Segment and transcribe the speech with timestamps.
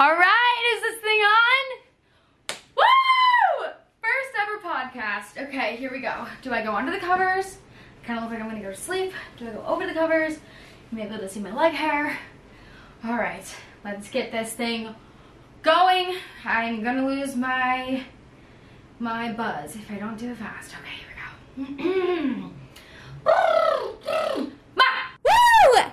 [0.00, 1.78] All right, is this thing on?
[2.76, 3.70] Woo!
[4.00, 5.48] First ever podcast.
[5.48, 6.26] Okay, here we go.
[6.42, 7.58] Do I go under the covers?
[8.04, 9.12] Kind of look like I'm gonna go to sleep.
[9.38, 10.34] Do I go over the covers?
[10.90, 12.18] You may be able to see my leg hair.
[13.04, 13.44] All right,
[13.84, 14.94] let's get this thing
[15.62, 16.16] going.
[16.44, 18.02] I'm gonna lose my
[18.98, 20.74] my buzz if I don't do it fast.
[20.80, 22.50] Okay, here we go.
[23.24, 23.98] Woo!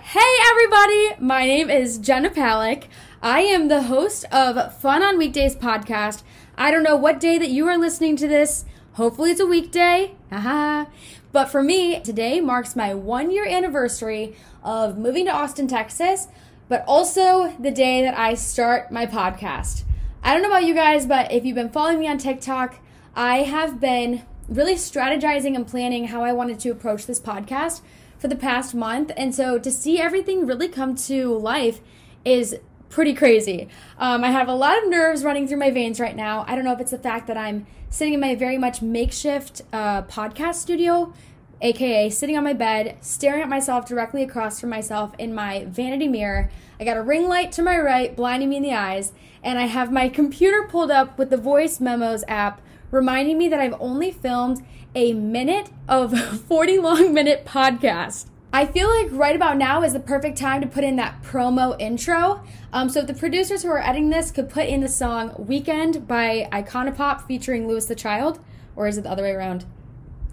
[0.02, 2.86] Hey everybody, my name is Jenna Palick.
[3.21, 6.23] I am the host of Fun on Weekdays podcast.
[6.57, 8.63] I don't know what day that you are listening to this.
[8.94, 10.16] Hopefully it's a weekday.
[10.30, 10.85] Haha.
[11.31, 16.27] But for me, today marks my one year anniversary of moving to Austin, Texas,
[16.70, 19.83] but also the day that I start my podcast.
[20.23, 22.80] I don't know about you guys, but if you've been following me on TikTok,
[23.16, 27.81] I have been really strategizing and planning how I wanted to approach this podcast
[28.17, 29.11] for the past month.
[29.16, 31.81] And so to see everything really come to life
[32.25, 32.58] is
[32.89, 33.70] pretty crazy.
[33.98, 36.43] Um, I have a lot of nerves running through my veins right now.
[36.47, 39.61] I don't know if it's the fact that I'm sitting in my very much makeshift
[39.72, 41.14] uh, podcast studio,
[41.61, 46.08] aka sitting on my bed, staring at myself directly across from myself in my vanity
[46.08, 46.49] mirror.
[46.80, 49.66] I got a ring light to my right, blinding me in the eyes, and I
[49.66, 52.61] have my computer pulled up with the voice memos app
[52.92, 58.27] reminding me that I've only filmed a minute of 40 long minute podcast.
[58.52, 61.80] I feel like right about now is the perfect time to put in that promo
[61.80, 62.44] intro.
[62.73, 66.08] Um, so if the producers who are editing this could put in the song Weekend
[66.08, 68.39] by Icona Pop featuring Louis the Child,
[68.75, 69.66] or is it the other way around?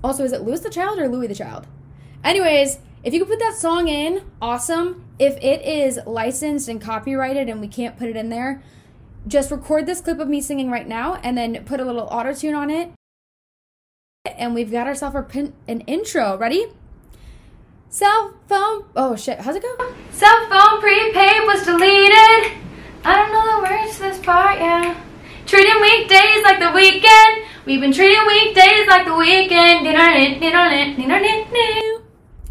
[0.03, 1.67] Also, is it Louis the Child or Louis the Child?
[2.25, 5.05] Anyways, if you could put that song in, awesome.
[5.19, 8.63] If it is licensed and copyrighted and we can't put it in there,
[9.27, 12.33] just record this clip of me singing right now and then put a little auto
[12.33, 12.93] tune on it.
[14.25, 15.37] And we've got ourselves
[15.69, 16.39] an intro.
[16.39, 16.69] Ready?
[17.97, 18.85] Cell phone.
[18.95, 19.75] Oh shit, how's it go?
[20.11, 22.53] Cell phone prepaid was deleted.
[23.03, 25.01] I don't know the words to this part, yeah.
[25.47, 27.47] Treating weekdays like the weekend.
[27.65, 29.87] We've been treating weekdays like the weekend.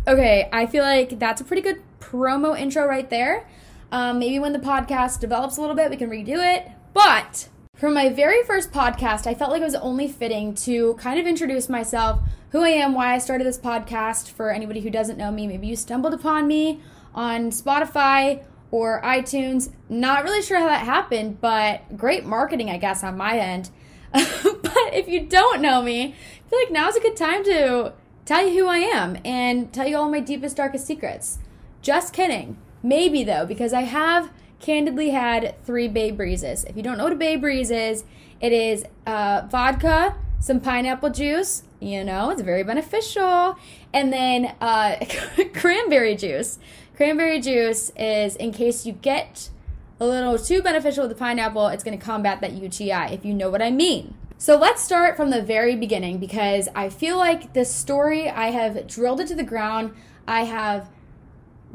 [0.08, 3.48] Okay, I feel like that's a pretty good promo intro right there.
[3.92, 6.72] Um, maybe when the podcast develops a little bit, we can redo it.
[6.96, 7.50] But
[7.86, 11.28] for my very first podcast, I felt like it was only fitting to kind of
[11.28, 12.20] introduce myself,
[12.50, 14.32] who I am, why I started this podcast.
[14.32, 16.82] For anybody who doesn't know me, maybe you stumbled upon me
[17.14, 19.72] on Spotify or iTunes.
[19.88, 23.70] Not really sure how that happened, but great marketing, I guess, on my end.
[24.12, 24.24] but
[24.92, 27.94] if you don't know me, I feel like now's a good time to
[28.26, 31.38] tell you who I am and tell you all my deepest, darkest secrets.
[31.84, 32.58] Just kidding.
[32.82, 36.64] Maybe though, because I have candidly had three Bay Breezes.
[36.66, 38.04] If you don't know what a Bay Breeze is,
[38.42, 43.58] it is uh, vodka, some pineapple juice, you know, it's very beneficial,
[43.94, 44.98] and then uh,
[45.54, 46.60] cranberry juice.
[46.96, 49.50] Cranberry juice is in case you get
[50.00, 53.34] a little too beneficial with the pineapple, it's going to combat that UTI, if you
[53.34, 54.16] know what I mean.
[54.38, 58.86] So let's start from the very beginning because I feel like this story, I have
[58.88, 59.94] drilled it to the ground.
[60.28, 60.90] I have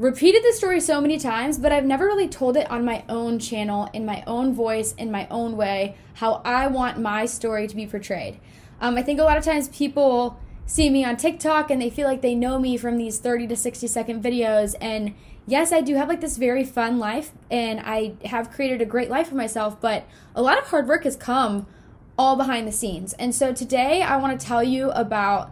[0.01, 3.37] repeated the story so many times, but I've never really told it on my own
[3.37, 7.75] channel, in my own voice, in my own way, how I want my story to
[7.75, 8.39] be portrayed.
[8.79, 12.07] Um, I think a lot of times people see me on TikTok and they feel
[12.07, 14.73] like they know me from these 30 to 60 second videos.
[14.81, 15.13] And
[15.45, 19.11] yes, I do have like this very fun life and I have created a great
[19.11, 21.67] life for myself, but a lot of hard work has come
[22.17, 23.13] all behind the scenes.
[23.13, 25.51] And so today I want to tell you about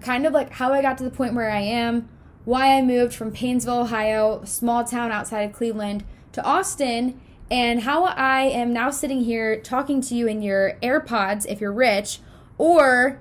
[0.00, 2.08] kind of like how I got to the point where I am
[2.44, 7.82] why I moved from Painesville, Ohio, a small town outside of Cleveland, to Austin, and
[7.82, 12.20] how I am now sitting here talking to you in your AirPods if you're rich,
[12.58, 13.20] or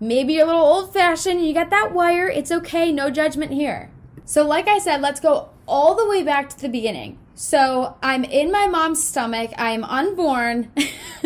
[0.00, 2.28] maybe you're a little old fashioned you got that wire.
[2.28, 3.90] It's okay, no judgment here.
[4.24, 7.18] So, like I said, let's go all the way back to the beginning.
[7.34, 10.70] So, I'm in my mom's stomach, I'm unborn,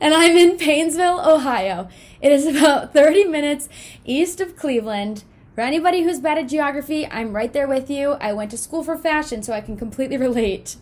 [0.00, 1.88] and I'm in Painesville, Ohio.
[2.20, 3.68] It is about 30 minutes
[4.04, 5.24] east of Cleveland.
[5.60, 8.12] For anybody who's bad at geography, I'm right there with you.
[8.12, 10.76] I went to school for fashion, so I can completely relate.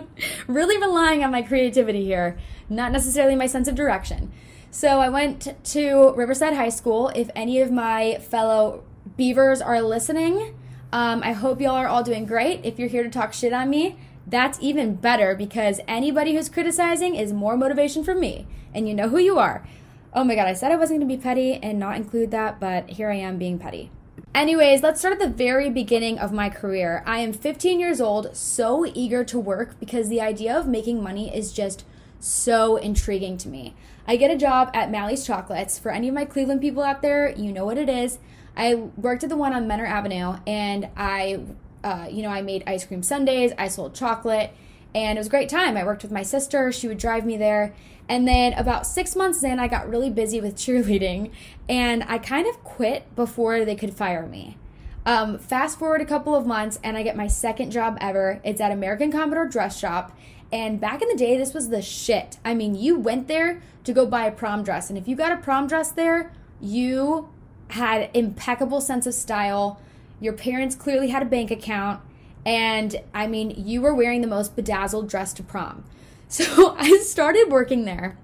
[0.48, 2.36] really relying on my creativity here,
[2.68, 4.32] not necessarily my sense of direction.
[4.72, 7.12] So I went to Riverside High School.
[7.14, 8.82] If any of my fellow
[9.16, 10.58] beavers are listening,
[10.92, 12.58] um, I hope y'all are all doing great.
[12.64, 17.14] If you're here to talk shit on me, that's even better because anybody who's criticizing
[17.14, 18.48] is more motivation for me.
[18.74, 19.64] And you know who you are.
[20.12, 22.58] Oh my god, I said I wasn't going to be petty and not include that,
[22.58, 23.92] but here I am being petty.
[24.34, 27.04] Anyways, let's start at the very beginning of my career.
[27.06, 31.32] I am 15 years old, so eager to work because the idea of making money
[31.32, 31.84] is just
[32.18, 33.76] so intriguing to me.
[34.08, 35.78] I get a job at Malley's Chocolates.
[35.78, 38.18] For any of my Cleveland people out there, you know what it is.
[38.56, 41.38] I worked at the one on Mentor Avenue, and I,
[41.84, 43.52] uh, you know, I made ice cream sundaes.
[43.56, 44.52] I sold chocolate,
[44.96, 45.76] And it was a great time.
[45.76, 47.72] I worked with my sister, she would drive me there.
[48.08, 51.30] And then about six months in, I got really busy with cheerleading
[51.68, 54.58] and I kind of quit before they could fire me.
[55.06, 58.40] Um, fast forward a couple of months and I get my second job ever.
[58.42, 60.16] It's at American Commodore Dress Shop.
[60.52, 62.38] And back in the day, this was the shit.
[62.44, 64.88] I mean, you went there to go buy a prom dress.
[64.88, 67.28] And if you got a prom dress there, you
[67.68, 69.80] had impeccable sense of style.
[70.20, 72.00] Your parents clearly had a bank account.
[72.46, 75.84] And I mean, you were wearing the most bedazzled dress to prom.
[76.26, 78.16] So I started working there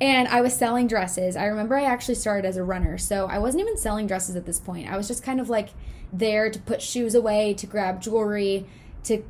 [0.00, 1.36] and I was selling dresses.
[1.36, 4.46] I remember I actually started as a runner, so I wasn't even selling dresses at
[4.46, 4.90] this point.
[4.90, 5.70] I was just kind of like
[6.12, 8.66] there to put shoes away, to grab jewelry,
[9.04, 9.24] to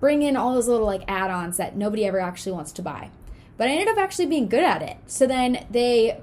[0.00, 3.10] bring in all those little like add ons that nobody ever actually wants to buy.
[3.56, 4.96] But I ended up actually being good at it.
[5.06, 6.20] So then they,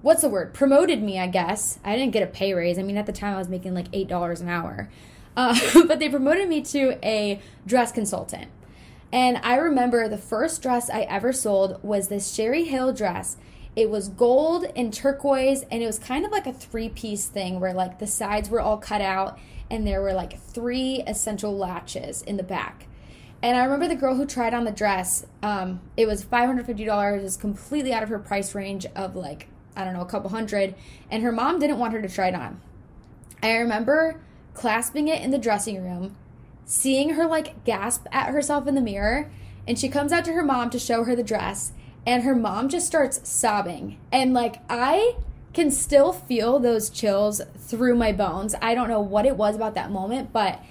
[0.00, 0.54] what's the word?
[0.54, 1.78] Promoted me, I guess.
[1.84, 2.78] I didn't get a pay raise.
[2.78, 4.88] I mean, at the time I was making like $8 an hour.
[5.36, 8.48] Uh, but they promoted me to a dress consultant.
[9.12, 13.36] And I remember the first dress I ever sold was this Sherri Hill dress.
[13.76, 17.60] It was gold and turquoise, and it was kind of like a three piece thing
[17.60, 19.38] where like the sides were all cut out
[19.70, 22.86] and there were like three essential latches in the back.
[23.42, 27.18] And I remember the girl who tried on the dress, um, it was $550.
[27.18, 30.30] It was completely out of her price range of like, I don't know, a couple
[30.30, 30.74] hundred.
[31.10, 32.60] And her mom didn't want her to try it on.
[33.42, 34.20] I remember
[34.54, 36.14] clasping it in the dressing room,
[36.72, 39.30] seeing her like gasp at herself in the mirror.
[39.68, 41.72] And she comes out to her mom to show her the dress.
[42.06, 44.00] And her mom just starts sobbing.
[44.10, 45.16] And like, I
[45.52, 48.54] can still feel those chills through my bones.
[48.62, 50.64] I don't know what it was about that moment, but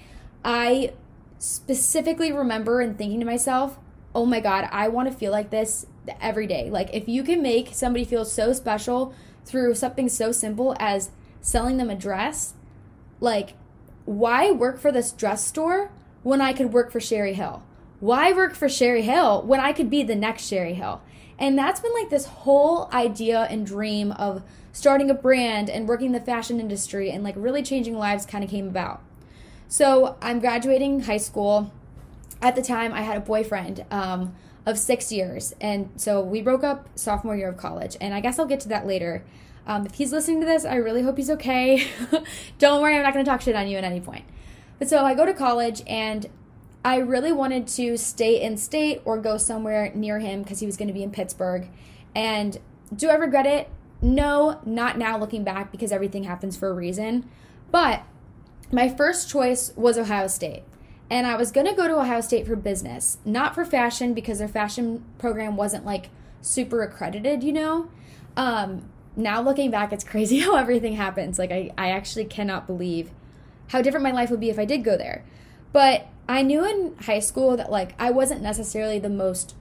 [0.44, 0.92] I
[1.38, 3.78] specifically remember and thinking to myself,
[4.12, 5.86] oh my God, I want to feel like this
[6.20, 6.68] every day.
[6.68, 9.14] Like, if you can make somebody feel so special
[9.44, 11.10] through something so simple as
[11.40, 12.54] selling them a dress,
[13.20, 13.54] like,
[14.18, 15.90] why work for this dress store
[16.22, 17.62] when I could work for Sherri Hill?
[18.00, 21.00] Why work for Sherri Hill when I could be the next Sherri Hill?
[21.38, 24.42] And that's been like this whole idea and dream of
[24.72, 28.50] starting a brand and working the fashion industry and like really changing lives kind of
[28.50, 29.02] came about.
[29.68, 31.72] So I'm graduating high school.
[32.40, 34.34] At the time, I had a boyfriend um,
[34.66, 35.54] of six years.
[35.60, 37.96] And so we broke up sophomore year of college.
[38.00, 39.24] And I guess I'll get to that later.
[39.66, 41.86] Um, if he's listening to this, I really hope he's okay.
[42.58, 44.24] Don't worry, I'm not going to talk shit on you at any point.
[44.78, 46.28] But so I go to college and
[46.84, 50.76] I really wanted to stay in state or go somewhere near him because he was
[50.76, 51.68] going to be in Pittsburgh.
[52.14, 52.58] And
[52.94, 53.70] do I regret it?
[54.00, 57.28] No, not now looking back because everything happens for a reason.
[57.70, 58.02] But
[58.72, 60.64] my first choice was Ohio State.
[61.08, 64.38] And I was going to go to Ohio State for business, not for fashion because
[64.38, 66.08] their fashion program wasn't like
[66.40, 67.90] super accredited, you know?
[68.36, 71.38] Um, now looking back, it's crazy how everything happens.
[71.38, 73.10] Like, I, I actually cannot believe
[73.68, 75.24] how different my life would be if I did go there.
[75.72, 79.54] But I knew in high school that, like, I wasn't necessarily the most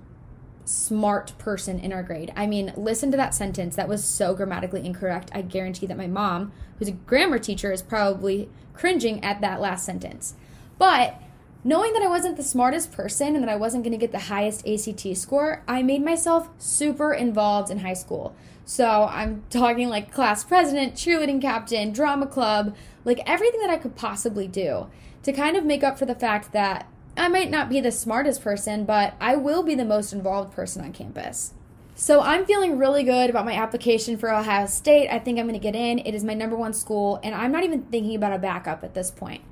[0.65, 2.31] smart person in our grade.
[2.36, 3.75] I mean, listen to that sentence.
[3.75, 5.31] That was so grammatically incorrect.
[5.33, 9.86] I guarantee that my mom, who's a grammar teacher, is probably cringing at that last
[9.86, 10.36] sentence.
[10.77, 11.21] But
[11.63, 14.19] knowing that I wasn't the smartest person and that I wasn't going to get the
[14.19, 18.36] highest ACT score, I made myself super involved in high school.
[18.66, 23.96] So I'm talking like class president, cheerleading captain, drama club, like everything that I could
[23.96, 24.88] possibly do
[25.24, 26.88] to kind of make up for the fact that
[27.18, 30.84] I might not be the smartest person, but I will be the most involved person
[30.84, 31.54] on campus.
[31.94, 35.10] So I'm feeling really good about my application for Ohio State.
[35.10, 36.00] I think I'm going to get in.
[36.00, 38.94] It is my number one school, and I'm not even thinking about a backup at
[38.94, 39.44] this point.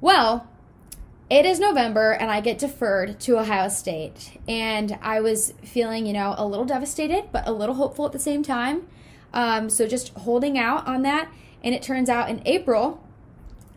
[0.00, 0.46] Well,
[1.32, 4.38] it is November, and I get deferred to Ohio State.
[4.46, 8.18] And I was feeling, you know, a little devastated, but a little hopeful at the
[8.18, 8.86] same time.
[9.32, 11.32] Um, so just holding out on that.
[11.64, 13.02] And it turns out in April,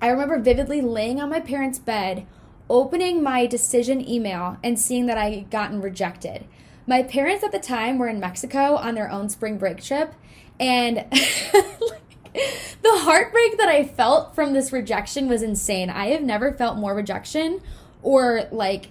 [0.02, 2.28] I remember vividly laying on my parents' bed,
[2.70, 6.44] opening my decision email, and seeing that I had gotten rejected.
[6.86, 10.14] My parents at the time were in Mexico on their own spring break trip,
[10.60, 11.06] and
[12.82, 15.90] the heartbreak that I felt from this rejection was insane.
[15.90, 17.62] I have never felt more rejection
[18.02, 18.90] or like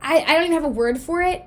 [0.00, 1.44] I, I don't even have a word for it.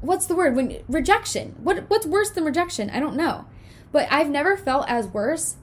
[0.00, 0.54] What's the word?
[0.54, 1.56] When rejection.
[1.62, 2.90] What what's worse than rejection?
[2.90, 3.46] I don't know.
[3.92, 5.56] But I've never felt as worse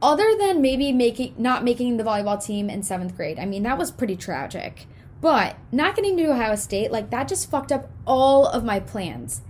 [0.00, 3.38] other than maybe making not making the volleyball team in 7th grade.
[3.38, 4.86] I mean, that was pretty tragic.
[5.20, 9.42] But not getting to Ohio State, like that just fucked up all of my plans.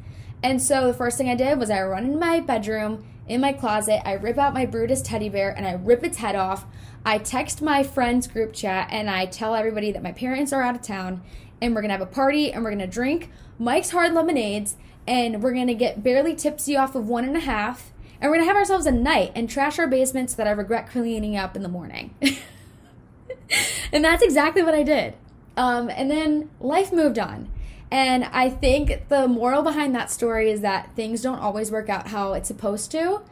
[0.43, 3.53] And so the first thing I did was I run in my bedroom, in my
[3.53, 6.65] closet, I rip out my Brutus teddy bear and I rip its head off.
[7.05, 10.75] I text my friends group chat and I tell everybody that my parents are out
[10.75, 11.23] of town
[11.61, 15.53] and we're gonna have a party and we're gonna drink Mike's Hard Lemonades and we're
[15.53, 18.87] gonna get barely tipsy off of one and a half and we're gonna have ourselves
[18.87, 22.15] a night and trash our basements that I regret cleaning up in the morning.
[23.93, 25.15] and that's exactly what I did.
[25.57, 27.51] Um, and then life moved on.
[27.91, 32.09] And I think the moral behind that story is that things don't always work out
[32.09, 33.23] how it's supposed to,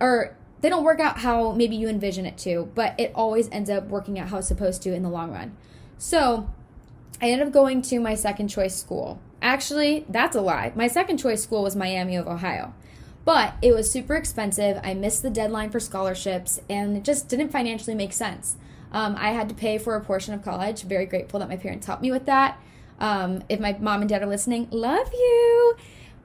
[0.00, 3.70] or they don't work out how maybe you envision it to, but it always ends
[3.70, 5.56] up working out how it's supposed to in the long run.
[5.98, 6.48] So
[7.20, 9.20] I ended up going to my second choice school.
[9.42, 10.72] Actually, that's a lie.
[10.74, 12.74] My second choice school was Miami of Ohio.
[13.24, 14.80] But it was super expensive.
[14.82, 18.56] I missed the deadline for scholarships and it just didn't financially make sense.
[18.92, 20.82] Um, I had to pay for a portion of college.
[20.82, 22.58] Very grateful that my parents helped me with that.
[23.00, 25.76] Um, if my mom and dad are listening, love you.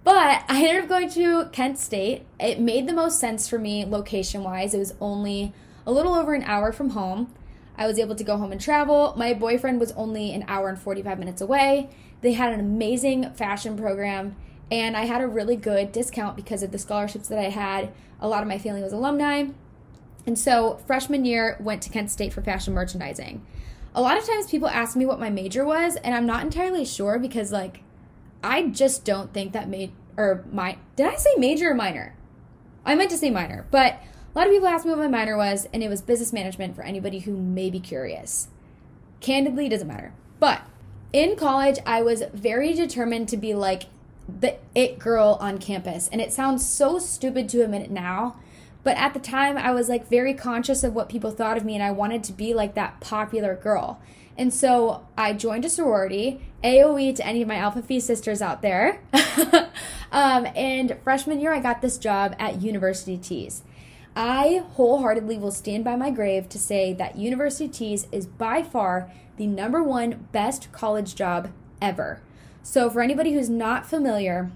[0.03, 2.25] But I ended up going to Kent State.
[2.39, 4.73] It made the most sense for me location wise.
[4.73, 5.53] It was only
[5.85, 7.33] a little over an hour from home.
[7.77, 9.13] I was able to go home and travel.
[9.17, 11.89] My boyfriend was only an hour and 45 minutes away.
[12.21, 14.35] They had an amazing fashion program,
[14.71, 17.91] and I had a really good discount because of the scholarships that I had.
[18.21, 19.45] A lot of my family was alumni.
[20.25, 23.45] And so, freshman year, went to Kent State for fashion merchandising.
[23.95, 26.85] A lot of times people ask me what my major was, and I'm not entirely
[26.85, 27.81] sure because, like,
[28.43, 32.15] I just don't think that made or my did I say major or minor?
[32.85, 35.37] I meant to say minor, but a lot of people ask me what my minor
[35.37, 38.49] was, and it was business management for anybody who may be curious.
[39.21, 40.13] Candidly, it doesn't matter.
[40.39, 40.61] But
[41.13, 43.83] in college, I was very determined to be like
[44.27, 46.09] the it girl on campus.
[46.09, 48.35] And it sounds so stupid to admit it now,
[48.85, 51.73] but at the time, I was like very conscious of what people thought of me,
[51.73, 53.99] and I wanted to be like that popular girl.
[54.37, 58.61] And so I joined a sorority, AOE to any of my Alpha Phi sisters out
[58.61, 59.01] there.
[60.11, 63.63] um, and freshman year, I got this job at University Tees.
[64.15, 69.11] I wholeheartedly will stand by my grave to say that University Tees is by far
[69.37, 71.51] the number one best college job
[71.81, 72.21] ever.
[72.61, 74.51] So, for anybody who's not familiar,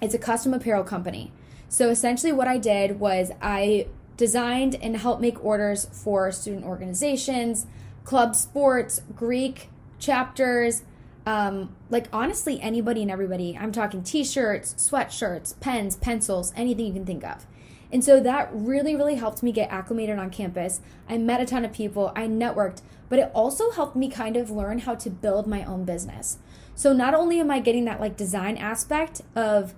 [0.00, 1.32] it's a custom apparel company.
[1.68, 7.66] So essentially, what I did was I designed and helped make orders for student organizations,
[8.04, 9.68] club sports, Greek
[9.98, 10.82] chapters,
[11.26, 13.58] um, like honestly, anybody and everybody.
[13.60, 17.46] I'm talking t shirts, sweatshirts, pens, pencils, anything you can think of.
[17.92, 20.80] And so that really, really helped me get acclimated on campus.
[21.08, 24.50] I met a ton of people, I networked, but it also helped me kind of
[24.50, 26.38] learn how to build my own business.
[26.74, 29.74] So not only am I getting that like design aspect of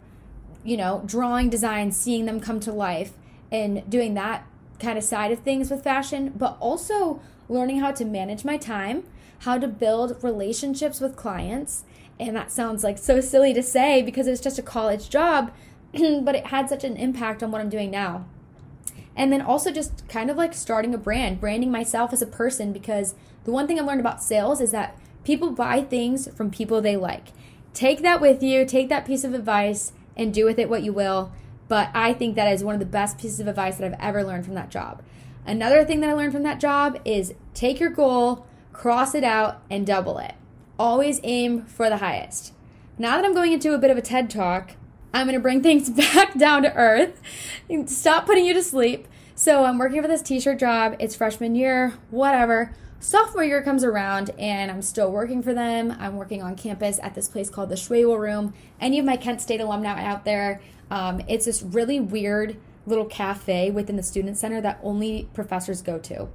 [0.64, 3.12] you know, drawing designs, seeing them come to life,
[3.50, 4.46] and doing that
[4.78, 9.04] kind of side of things with fashion, but also learning how to manage my time,
[9.40, 11.84] how to build relationships with clients.
[12.20, 15.52] And that sounds like so silly to say because it's just a college job,
[15.92, 18.26] but it had such an impact on what I'm doing now.
[19.16, 22.72] And then also just kind of like starting a brand, branding myself as a person
[22.72, 26.80] because the one thing I've learned about sales is that people buy things from people
[26.80, 27.28] they like.
[27.74, 30.92] Take that with you, take that piece of advice and do with it what you
[30.92, 31.32] will.
[31.68, 34.24] But I think that is one of the best pieces of advice that I've ever
[34.24, 35.02] learned from that job.
[35.46, 39.62] Another thing that I learned from that job is take your goal, cross it out,
[39.70, 40.34] and double it.
[40.78, 42.52] Always aim for the highest.
[42.98, 44.72] Now that I'm going into a bit of a TED talk,
[45.14, 47.20] I'm going to bring things back down to earth,
[47.86, 49.06] stop putting you to sleep.
[49.34, 50.96] So I'm working for this t shirt job.
[50.98, 55.96] It's freshman year, whatever sophomore year comes around and I'm still working for them.
[55.98, 58.54] I'm working on campus at this place called the Schwebel Room.
[58.80, 63.70] Any of my Kent State alumni out there, um, it's this really weird little cafe
[63.70, 66.28] within the student center that only professors go to.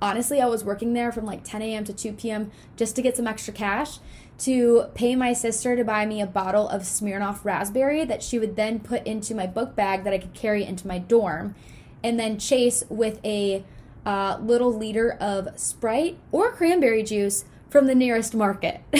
[0.00, 1.84] Honestly, I was working there from like 10 a.m.
[1.84, 2.52] to 2 p.m.
[2.76, 3.98] just to get some extra cash
[4.38, 8.54] to pay my sister to buy me a bottle of Smirnoff raspberry that she would
[8.54, 11.56] then put into my book bag that I could carry into my dorm
[12.04, 13.64] and then chase with a
[14.08, 18.80] uh, little liter of Sprite or cranberry juice from the nearest market.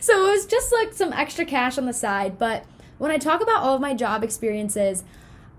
[0.00, 2.36] so it was just like some extra cash on the side.
[2.36, 2.64] But
[2.98, 5.04] when I talk about all of my job experiences,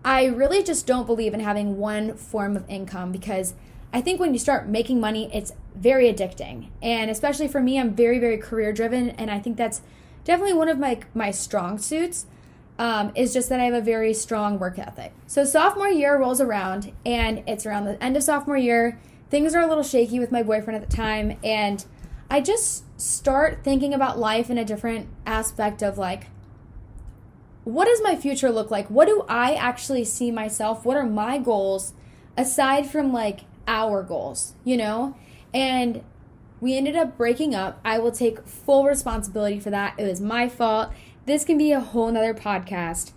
[0.04, 3.54] I really just don't believe in having one form of income because
[3.94, 6.68] I think when you start making money, it's very addicting.
[6.82, 9.12] And especially for me, I'm very, very career driven.
[9.12, 9.82] And I think that's
[10.26, 12.26] definitely one of my, my strong suits
[12.80, 15.14] um, is just that I have a very strong work ethic.
[15.28, 19.00] So sophomore year rolls around, and it's around the end of sophomore year.
[19.30, 21.86] Things are a little shaky with my boyfriend at the time, and
[22.30, 26.28] I just start thinking about life in a different aspect of like,
[27.64, 28.90] what does my future look like?
[28.90, 30.84] What do I actually see myself?
[30.84, 31.94] What are my goals
[32.36, 35.16] aside from like our goals, you know?
[35.54, 36.04] And
[36.60, 37.80] we ended up breaking up.
[37.86, 39.94] I will take full responsibility for that.
[39.98, 40.92] It was my fault
[41.26, 43.12] this can be a whole nother podcast.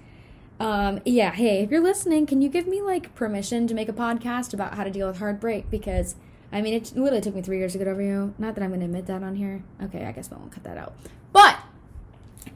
[0.59, 3.93] Um, yeah, hey, if you're listening, can you give me like permission to make a
[3.93, 5.71] podcast about how to deal with heartbreak?
[5.71, 6.17] Because
[6.53, 8.35] I mean, it literally took me three years to get over you.
[8.39, 9.63] Not that I'm going to admit that on here.
[9.83, 10.95] Okay, I guess I won't cut that out.
[11.33, 11.59] But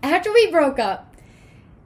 [0.03, 1.15] after we broke up,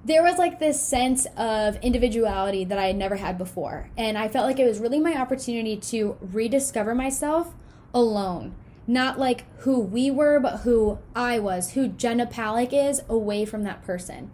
[0.04, 3.88] there was like this sense of individuality that I had never had before.
[3.97, 7.54] And I felt like it was really my opportunity to rediscover myself
[7.94, 8.54] alone
[8.87, 13.62] not like who we were, but who I was, who Jenna Palick is away from
[13.64, 14.31] that person.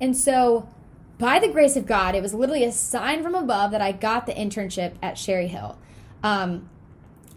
[0.00, 0.68] And so,
[1.18, 4.26] by the grace of God, it was literally a sign from above that I got
[4.26, 5.78] the internship at Sherri Hill.
[6.22, 6.68] Um,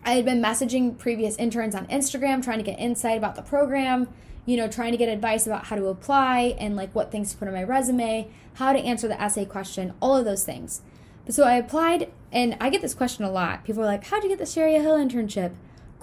[0.04, 4.08] I had been messaging previous interns on Instagram, trying to get insight about the program,
[4.46, 7.38] you know, trying to get advice about how to apply and like what things to
[7.38, 10.82] put on my resume, how to answer the essay question, all of those things.
[11.30, 13.66] So I applied, and I get this question a lot.
[13.66, 15.54] People are like, How'd you get the Sherri Hill internship?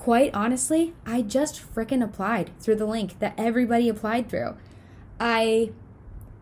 [0.05, 4.55] Quite honestly, I just freaking applied through the link that everybody applied through.
[5.19, 5.71] I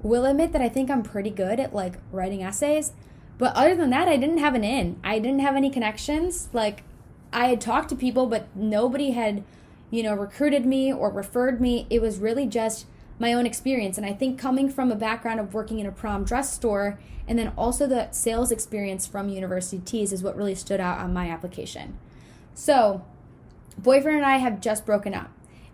[0.03, 2.91] will admit that I think I'm pretty good at like writing essays,
[3.39, 4.99] but other than that, I didn't have an in.
[5.05, 6.49] I didn't have any connections.
[6.53, 6.83] Like,
[7.33, 9.45] I had talked to people, but nobody had,
[9.93, 11.87] you know, recruited me or referred me.
[11.89, 12.87] It was really just
[13.21, 13.97] my own experience.
[13.97, 17.39] And I think coming from a background of working in a prom dress store and
[17.39, 21.31] then also the sales experience from University Tees is what really stood out on my
[21.31, 21.97] application.
[22.55, 23.05] So,
[23.79, 25.31] boyfriend and I have just broken up.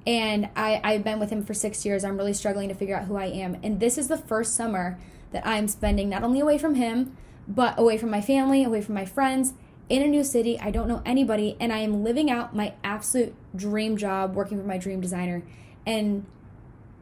[0.06, 2.04] And I, I've been with him for six years.
[2.04, 3.58] I'm really struggling to figure out who I am.
[3.62, 4.98] And this is the first summer
[5.32, 8.94] that I'm spending not only away from him, but away from my family, away from
[8.94, 9.54] my friends,
[9.88, 10.58] in a new city.
[10.60, 11.56] I don't know anybody.
[11.60, 15.42] And I am living out my absolute dream job working for my dream designer.
[15.86, 16.24] And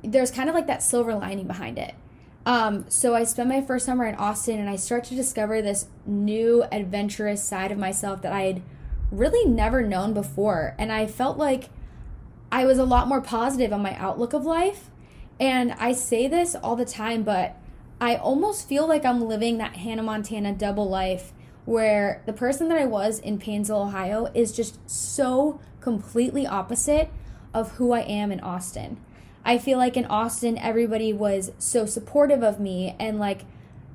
[0.03, 1.95] there's kind of like that silver lining behind it.
[2.47, 5.87] Um, so I spent my first summer in Austin and I start to discover this
[6.07, 8.63] new adventurous side of myself that I had
[9.11, 10.75] really never known before.
[10.79, 11.71] And I felt like
[12.51, 14.91] I was a lot more positive on my outlook of life.
[15.39, 17.57] And I say this all the time, but
[18.01, 21.33] I almost feel like I'm living that Hannah Montana double life
[21.65, 27.11] where the person that I was in Painesville, Ohio is just so completely opposite
[27.53, 28.99] of who I am in Austin.
[29.45, 33.43] I feel like in Austin, everybody was so supportive of me and like,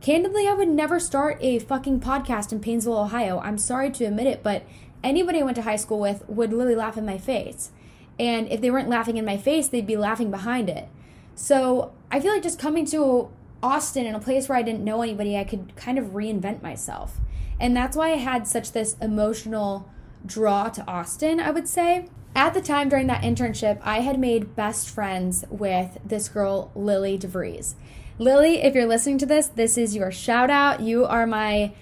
[0.01, 3.39] candidly, I would never start a fucking podcast in Painesville, Ohio.
[3.39, 4.63] I'm sorry to admit it, but
[5.03, 7.71] anybody I went to high school with would literally laugh in my face.
[8.19, 10.87] And if they weren't laughing in my face, they'd be laughing behind it.
[11.35, 13.29] So I feel like just coming to
[13.63, 17.17] Austin in a place where I didn't know anybody, I could kind of reinvent myself.
[17.59, 19.89] And that's why I had such this emotional
[20.25, 22.09] draw to Austin, I would say.
[22.35, 27.17] At the time during that internship, I had made best friends with this girl, Lily
[27.17, 27.73] DeVries.
[28.17, 30.79] Lily, if you're listening to this, this is your shout out.
[30.79, 31.73] You are my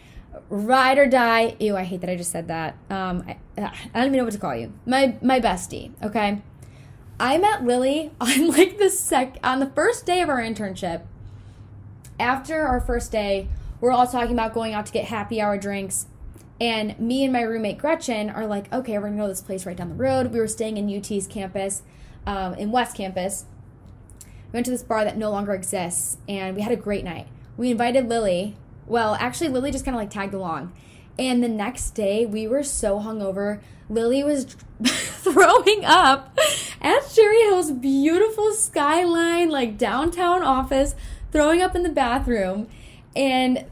[0.50, 1.56] ride or die.
[1.60, 2.76] Ew, I hate that I just said that.
[2.90, 4.74] Um, I, I don't even know what to call you.
[4.86, 5.92] My my bestie.
[6.04, 6.42] Okay.
[7.20, 11.04] I met Lily on like the sec on the first day of our internship.
[12.20, 13.48] After our first day,
[13.80, 16.08] we're all talking about going out to get happy hour drinks.
[16.62, 19.66] And me and my roommate Gretchen are like, okay, we're gonna go to this place
[19.66, 20.34] right down the road.
[20.34, 21.84] We were staying in UT's campus,
[22.26, 23.46] um, in West Campus.
[24.26, 27.28] We went to this bar that no longer exists, and we had a great night.
[27.56, 28.58] We invited Lily,
[28.90, 30.74] well, actually, Lily just kind of like tagged along.
[31.18, 33.62] And the next day, we were so hungover.
[33.90, 34.46] Lily was
[34.84, 36.38] throwing up
[36.82, 40.96] at Sherri Hill's beautiful skyline, like downtown office,
[41.32, 42.68] throwing up in the bathroom.
[43.16, 43.66] And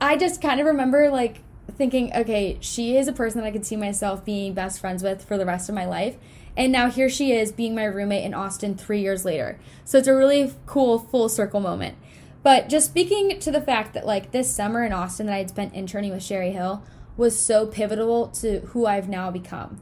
[0.00, 1.40] I just kind of remember like
[1.76, 5.24] thinking, okay, she is a person that I could see myself being best friends with
[5.24, 6.16] for the rest of my life.
[6.56, 9.58] And now here she is being my roommate in Austin three years later.
[9.84, 11.96] So it's a really cool full circle moment.
[12.44, 15.48] But just speaking to the fact that like this summer in Austin that I had
[15.48, 16.84] spent interning with Sherri Hill
[17.16, 19.80] was so pivotal to who I've now become.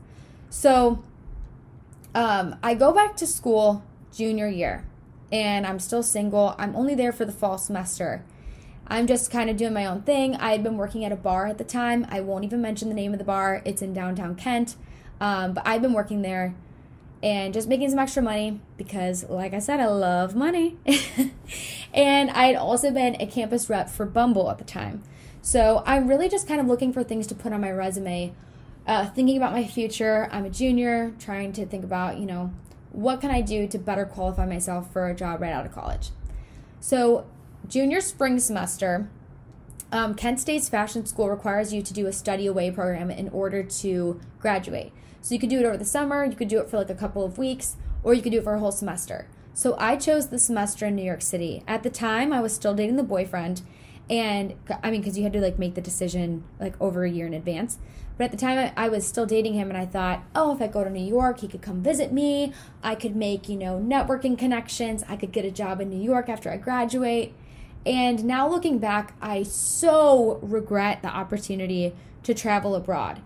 [0.49, 1.03] So
[2.15, 3.83] um, I go back to school
[4.15, 4.85] junior year
[5.33, 6.55] and I'm still single.
[6.57, 8.25] I'm only there for the fall semester.
[8.87, 10.37] I'm just kind of doing my own thing.
[10.37, 12.07] I had been working at a bar at the time.
[12.11, 14.77] I won't even mention the name of the bar, it's in downtown Kent.
[15.21, 16.55] Um, but I've been working there
[17.23, 20.77] and just making some extra money because, like I said, I love money.
[21.95, 25.03] and I had also been a campus rep for Bumble at the time.
[25.41, 28.33] So I'm really just kind of looking for things to put on my resume,
[28.87, 30.29] uh, thinking about my future.
[30.33, 32.53] I'm a junior, trying to think about, you know,
[32.91, 36.11] what can I do to better qualify myself for a job right out of college.
[36.81, 37.27] So,
[37.69, 39.09] junior spring semester,
[39.93, 43.63] um, Kent State's fashion school requires you to do a study away program in order
[43.63, 44.93] to graduate.
[45.23, 46.97] So you could do it over the summer, you could do it for like a
[46.97, 49.29] couple of weeks, or you could do it for a whole semester.
[49.55, 51.63] So I chose the semester in New York City.
[51.69, 53.63] At the time, I was still dating the boyfriend,
[54.11, 57.29] and I mean, because you had to like make the decision like over a year
[57.29, 57.79] in advance.
[58.19, 60.61] But at the time, I, I was still dating him, and I thought, oh, if
[60.61, 62.53] I go to New York, he could come visit me.
[62.83, 65.05] I could make, you know, networking connections.
[65.09, 67.33] I could get a job in New York after I graduate.
[67.87, 73.21] And now looking back, I so regret the opportunity to travel abroad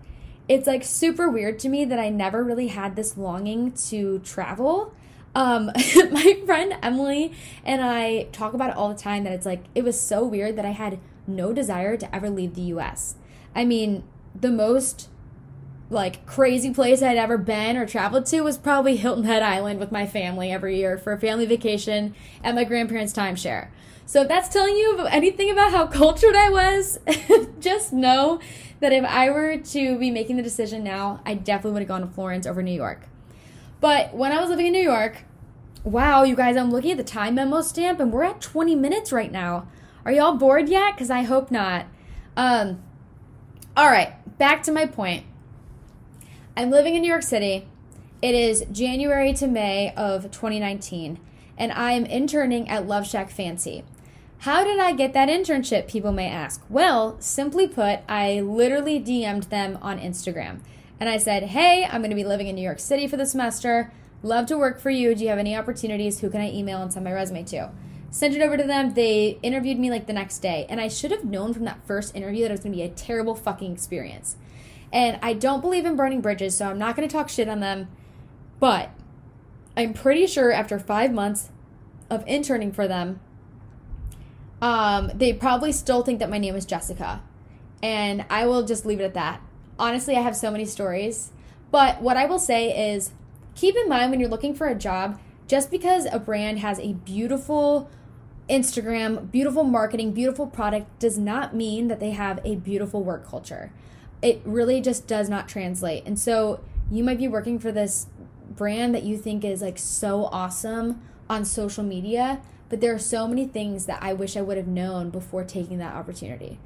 [0.47, 4.93] it's like super weird to me that I never really had this longing to travel.
[5.35, 5.65] Um,
[6.11, 7.33] my friend Emily
[7.63, 10.55] and I talk about it all the time that it's like it was so weird
[10.55, 13.15] that I had no desire to ever leave the US.
[13.55, 15.09] I mean, the most
[15.89, 19.91] like crazy place I'd ever been or traveled to was probably Hilton Head Island with
[19.91, 23.69] my family every year for a family vacation at my grandparents' timeshare.
[24.07, 26.97] So if that's telling you anything about how cultured I was,
[27.59, 28.39] just know
[28.79, 32.01] that if I were to be making the decision now, I definitely would have gone
[32.01, 33.01] to Florence over New York.
[33.81, 35.23] But when I was living in New York,
[35.83, 39.11] wow, you guys, I'm looking at the time memo stamp and we're at 20 minutes
[39.11, 39.67] right now.
[40.05, 40.95] Are y'all bored yet?
[40.95, 41.85] Because I hope not.
[42.37, 42.81] Um,
[43.75, 45.25] all right, back to my point.
[46.55, 47.67] I'm living in New York City.
[48.21, 51.19] It is January to May of 2019,
[51.57, 53.83] and I am interning at Love Shack Fancy.
[54.39, 55.87] How did I get that internship?
[55.87, 56.63] People may ask.
[56.69, 60.59] Well, simply put, I literally DM'd them on Instagram.
[60.99, 63.25] And I said, Hey, I'm going to be living in New York City for the
[63.25, 63.91] semester.
[64.21, 65.15] Love to work for you.
[65.15, 66.19] Do you have any opportunities?
[66.19, 67.71] Who can I email and send my resume to?
[68.09, 68.93] Sent it over to them.
[68.93, 70.65] They interviewed me like the next day.
[70.69, 72.83] And I should have known from that first interview that it was going to be
[72.83, 74.37] a terrible fucking experience.
[74.93, 77.59] And I don't believe in burning bridges, so I'm not going to talk shit on
[77.59, 77.89] them.
[78.59, 78.91] But
[79.75, 81.49] I'm pretty sure after five months
[82.09, 83.19] of interning for them,
[84.61, 87.21] um, they probably still think that my name is Jessica.
[87.81, 89.41] And I will just leave it at that.
[89.77, 91.31] Honestly, I have so many stories.
[91.69, 93.11] But what I will say is
[93.55, 96.93] keep in mind when you're looking for a job, just because a brand has a
[96.93, 97.89] beautiful
[98.49, 103.71] Instagram, beautiful marketing, beautiful product does not mean that they have a beautiful work culture.
[104.21, 106.03] It really just does not translate.
[106.05, 108.07] And so you might be working for this
[108.49, 113.27] brand that you think is like so awesome on social media but there are so
[113.27, 116.59] many things that I wish I would have known before taking that opportunity.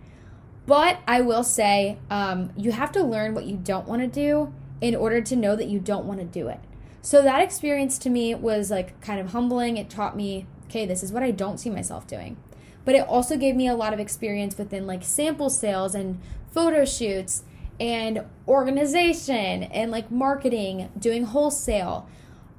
[0.65, 4.53] But I will say, um, you have to learn what you don't want to do
[4.79, 6.59] in order to know that you don't want to do it.
[7.01, 9.77] So that experience to me was like kind of humbling.
[9.77, 12.37] It taught me, okay, this is what I don't see myself doing.
[12.85, 16.19] But it also gave me a lot of experience within like sample sales and
[16.51, 17.43] photo shoots
[17.79, 22.07] and organization and like marketing, doing wholesale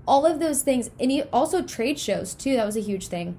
[0.06, 3.36] all of those things and also trade shows too that was a huge thing.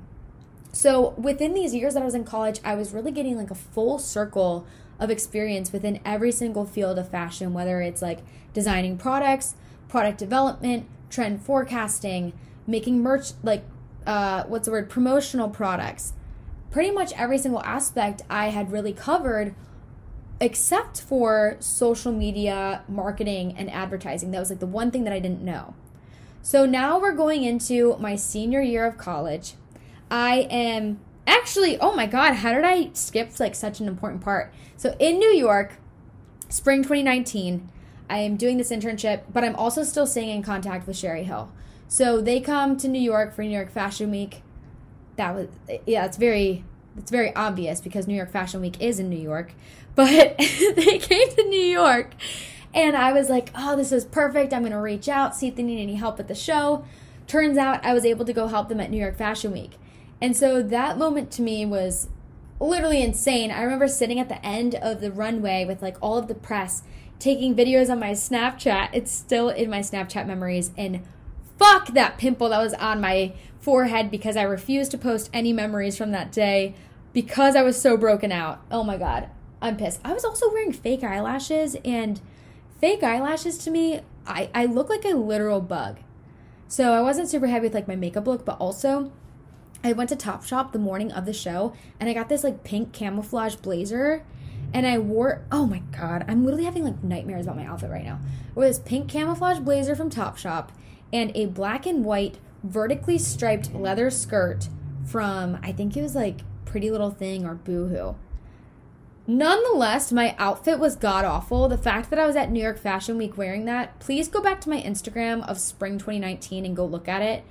[0.71, 3.56] So within these years that i was in college i was really getting like a
[3.56, 4.65] full circle
[4.99, 8.19] of experience within every single field of fashion whether it's like
[8.54, 9.56] designing products
[9.88, 12.34] product development trend forecasting
[12.65, 13.63] making merch like
[14.06, 16.13] uh, what's the word promotional products.
[16.71, 19.54] Pretty much every single aspect i had really covered
[20.39, 24.32] except for social media marketing and advertising.
[24.32, 25.76] That was like the one thing that i didn't know
[26.43, 29.53] so now we're going into my senior year of college.
[30.12, 34.53] I am actually, oh my God, how did I skip like such an important part?
[34.75, 35.75] So in New York,
[36.49, 37.71] spring 2019,
[38.10, 41.49] I am doing this internship, but I'm also still staying in contact with Sherri Hill.
[41.88, 44.41] So they come to New York for New York Fashion Week.
[45.15, 45.47] That was
[45.86, 46.65] yeah, it's very
[46.97, 49.53] it's very obvious because New York Fashion Week is in New York.
[49.95, 52.15] But they came to New York
[52.73, 54.53] and I was like, oh, this is perfect.
[54.53, 56.86] I'm going to reach out, see if they need any help at the show.
[57.27, 59.71] Turns out I was able to go help them at New York Fashion Week.
[60.19, 62.07] And so that moment to me was
[62.59, 63.51] literally insane.
[63.51, 66.83] I remember sitting at the end of the runway with like all of the press
[67.19, 68.89] taking videos on my Snapchat.
[68.93, 70.71] It's still in my Snapchat memories.
[70.77, 71.01] And
[71.57, 75.97] fuck that pimple that was on my forehead because I refused to post any memories
[75.97, 76.75] from that day
[77.13, 78.62] because I was so broken out.
[78.71, 79.29] Oh my God.
[79.62, 80.01] I'm pissed.
[80.03, 82.19] I was also wearing fake eyelashes and
[82.84, 86.02] fake eyelashes to me, I, I look like a literal bug.
[86.67, 89.10] So I wasn't super happy with like my makeup look, but also
[89.86, 92.91] I went to Topshop the morning of the show and I got this like pink
[92.91, 94.26] camouflage blazer
[94.74, 98.04] and I wore oh my god, I'm literally having like nightmares about my outfit right
[98.04, 98.19] now.
[98.50, 100.67] I wore this pink camouflage blazer from Topshop
[101.13, 104.67] and a black and white vertically striped leather skirt
[105.06, 108.15] from I think it was like Pretty Little Thing or Boohoo.
[109.25, 111.69] Nonetheless, my outfit was god awful.
[111.69, 114.59] The fact that I was at New York Fashion Week wearing that, please go back
[114.62, 117.45] to my Instagram of spring 2019 and go look at it.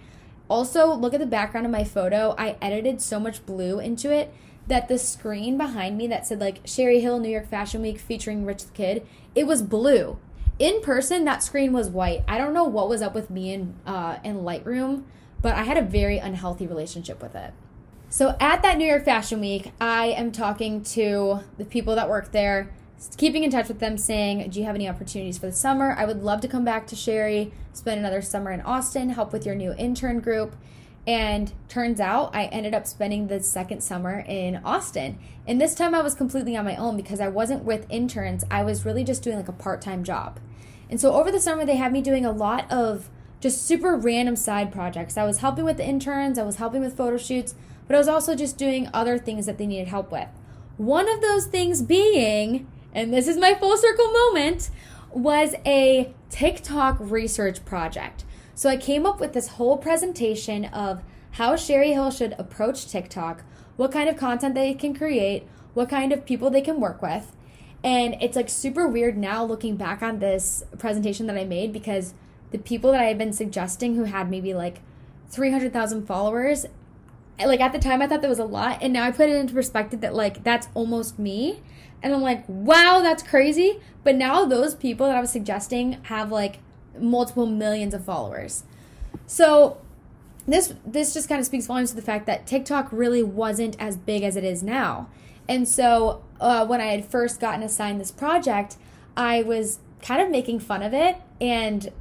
[0.49, 2.35] Also, look at the background of my photo.
[2.37, 4.35] I edited so much blue into it
[4.67, 8.45] that the screen behind me that said like Sherri Hill New York Fashion Week featuring
[8.45, 10.19] Rich the Kid, it was blue.
[10.59, 12.23] In person, that screen was white.
[12.29, 15.05] I don't know what was up with me in uh, in Lightroom,
[15.41, 17.55] but I had a very unhealthy relationship with it.
[18.13, 22.31] So at that New York Fashion Week, I am talking to the people that work
[22.31, 22.71] there,
[23.17, 25.95] keeping in touch with them, saying, Do you have any opportunities for the summer?
[25.97, 29.47] I would love to come back to Sherri, spend another summer in Austin, help with
[29.47, 30.55] your new intern group.
[31.07, 35.19] And turns out I ended up spending the second summer in Austin.
[35.47, 38.45] And this time I was completely on my own because I wasn't with interns.
[38.51, 40.39] I was really just doing like a part time job.
[40.91, 43.09] And so over the summer, they had me doing a lot of
[43.41, 45.17] just super random side projects.
[45.17, 47.55] I was helping with the interns, I was helping with photo shoots,
[47.87, 50.29] but I was also just doing other things that they needed help with.
[50.77, 54.71] One of those things being, and this is my full circle moment,
[55.11, 58.25] was a TikTok research project.
[58.55, 63.43] So I came up with this whole presentation of how Sherri Hill should approach TikTok,
[63.77, 67.35] what kind of content they can create, what kind of people they can work with.
[67.85, 72.15] And it's like super weird now looking back on this presentation that I made because
[72.51, 74.81] the people that I had been suggesting who had maybe like
[75.31, 76.67] 300,000 followers,
[77.39, 78.79] like at the time I thought that was a lot.
[78.83, 81.61] And now I put it into perspective that like that's almost me.
[82.03, 83.81] And I'm like, wow, that's crazy.
[84.05, 86.59] But now those people that I was suggesting have like
[86.99, 88.65] multiple millions of followers.
[89.27, 89.81] So
[90.47, 93.97] this this just kind of speaks volumes to the fact that TikTok really wasn't as
[93.97, 95.09] big as it is now.
[95.49, 98.77] And so uh, when I had first gotten assigned this project,
[99.17, 101.93] I was kind of making fun of it and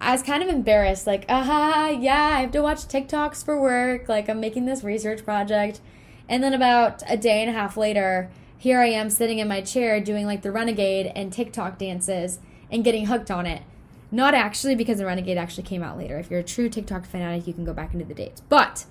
[0.00, 4.08] I was kind of embarrassed, like, aha, yeah, I have to watch TikToks for work.
[4.08, 5.80] Like, I'm making this research project.
[6.28, 9.60] And then about a day and a half later, here I am sitting in my
[9.60, 12.38] chair doing like the Renegade and TikTok dances
[12.70, 13.62] and getting hooked on it.
[14.10, 16.18] Not actually because the Renegade actually came out later.
[16.18, 18.42] If you're a true TikTok fanatic, you can go back into the dates.
[18.48, 18.84] But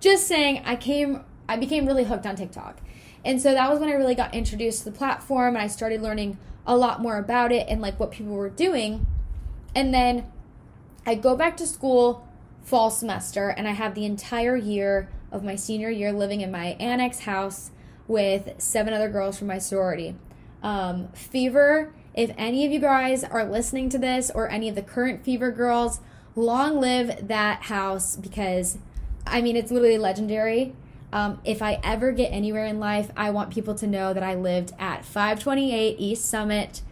[0.00, 2.80] just saying, I came, I became really hooked on TikTok.
[3.24, 6.02] And so that was when I really got introduced to the platform and I started
[6.02, 9.06] learning a lot more about it and like what people were doing.
[9.74, 10.30] And then
[11.06, 12.26] I go back to school
[12.62, 16.76] fall semester and I have the entire year of my senior year living in my
[16.80, 17.70] annex house
[18.06, 20.16] with seven other girls from my sorority.
[20.62, 24.82] Um, Fever if any of you guys are listening to this or any of the
[24.82, 26.00] current Fever girls,
[26.36, 28.78] long live that house because
[29.26, 30.74] I mean, it's literally legendary.
[31.12, 34.34] Um, if I ever get anywhere in life, I want people to know that I
[34.34, 36.82] lived at 528 East Summit,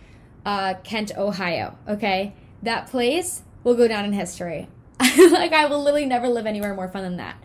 [0.46, 1.76] uh, Kent, Ohio.
[1.86, 2.34] Okay?
[2.62, 4.68] That place will go down in history.
[5.00, 7.36] like, I will literally never live anywhere more fun than that.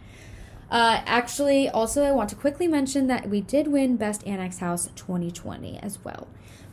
[0.69, 4.89] Uh, actually, also, I want to quickly mention that we did win Best Annex House
[4.95, 6.27] 2020 as well.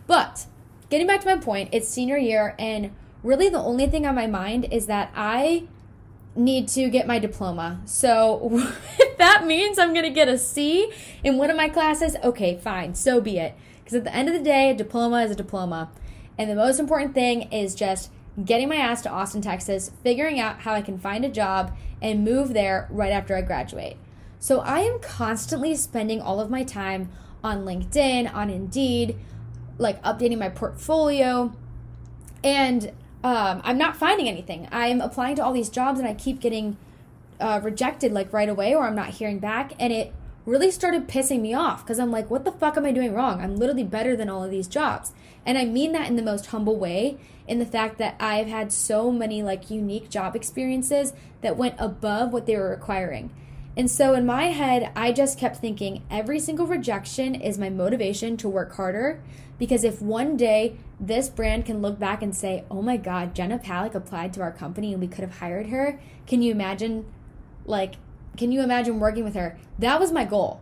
[0.07, 0.47] But
[0.91, 2.91] getting back to my point, it's senior year, and
[3.23, 5.69] really the only thing on my mind is that I
[6.37, 7.81] need to get my diploma.
[7.85, 8.51] So
[8.99, 12.57] if that means I'm going to get a C in one of my classes, okay,
[12.57, 13.55] fine, so be it.
[13.79, 15.91] Because at the end of the day, a diploma is a diploma.
[16.37, 18.11] And the most important thing is just
[18.43, 22.25] getting my ass to Austin, Texas, figuring out how I can find a job and
[22.25, 23.97] move there right after I graduate.
[24.39, 27.11] So I am constantly spending all of my time
[27.43, 29.17] on LinkedIn, on Indeed,
[29.79, 31.53] like updating my portfolio.
[32.43, 32.93] And
[33.23, 34.69] um, i'm not finding anything.
[34.71, 36.77] I'm applying to all these jobs and i keep getting
[37.41, 39.73] uh, rejected like right away or i'm not hearing back.
[39.79, 40.13] And it
[40.45, 43.41] really started pissing me off because i'm like what the fuck am i doing wrong?
[43.41, 45.13] I'm literally better than all of these jobs
[45.47, 48.73] and i mean that in the most humble way in the fact that i've had
[48.73, 53.31] so many like unique job experiences that went above what they were requiring
[53.77, 58.37] and so in my head, I just kept thinking every single rejection is my motivation
[58.39, 59.21] to work harder.
[59.59, 63.59] Because if one day this brand can look back and say, oh my God, Jenna
[63.59, 67.05] Palick applied to our company and we could have hired her, can you imagine,
[67.65, 67.95] like,
[68.37, 69.59] can you imagine working with her?
[69.79, 70.61] That was my goal.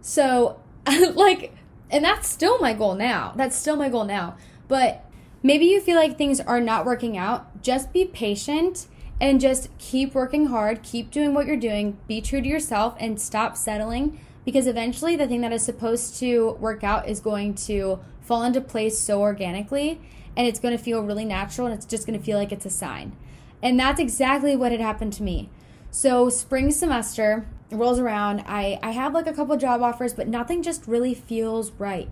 [0.00, 0.60] So,
[1.14, 1.54] like,
[1.92, 3.34] and that's still my goal now.
[3.36, 4.36] That's still my goal now.
[4.66, 5.04] But
[5.42, 7.62] maybe you feel like things are not working out.
[7.62, 8.86] Just be patient
[9.20, 13.20] and just keep working hard, keep doing what you're doing, be true to yourself, and
[13.20, 18.00] stop settling because eventually the thing that is supposed to work out is going to
[18.22, 20.00] fall into place so organically
[20.36, 22.66] and it's going to feel really natural and it's just going to feel like it's
[22.66, 23.14] a sign.
[23.62, 25.50] And that's exactly what had happened to me.
[25.90, 28.44] So, spring semester rolls around.
[28.46, 32.08] I, I have like a couple job offers, but nothing just really feels right.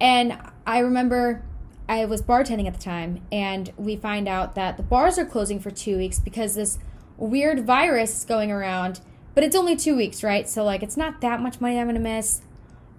[0.00, 1.42] And I remember
[1.88, 5.58] I was bartending at the time, and we find out that the bars are closing
[5.58, 6.78] for two weeks because this
[7.16, 9.00] weird virus is going around.
[9.34, 10.48] But it's only two weeks, right?
[10.48, 12.42] So, like, it's not that much money I'm to miss.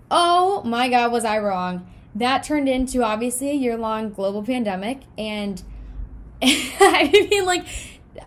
[0.09, 1.89] Oh my God, was I wrong?
[2.13, 5.01] That turned into obviously a year long global pandemic.
[5.17, 5.61] And
[6.41, 7.65] I mean, like,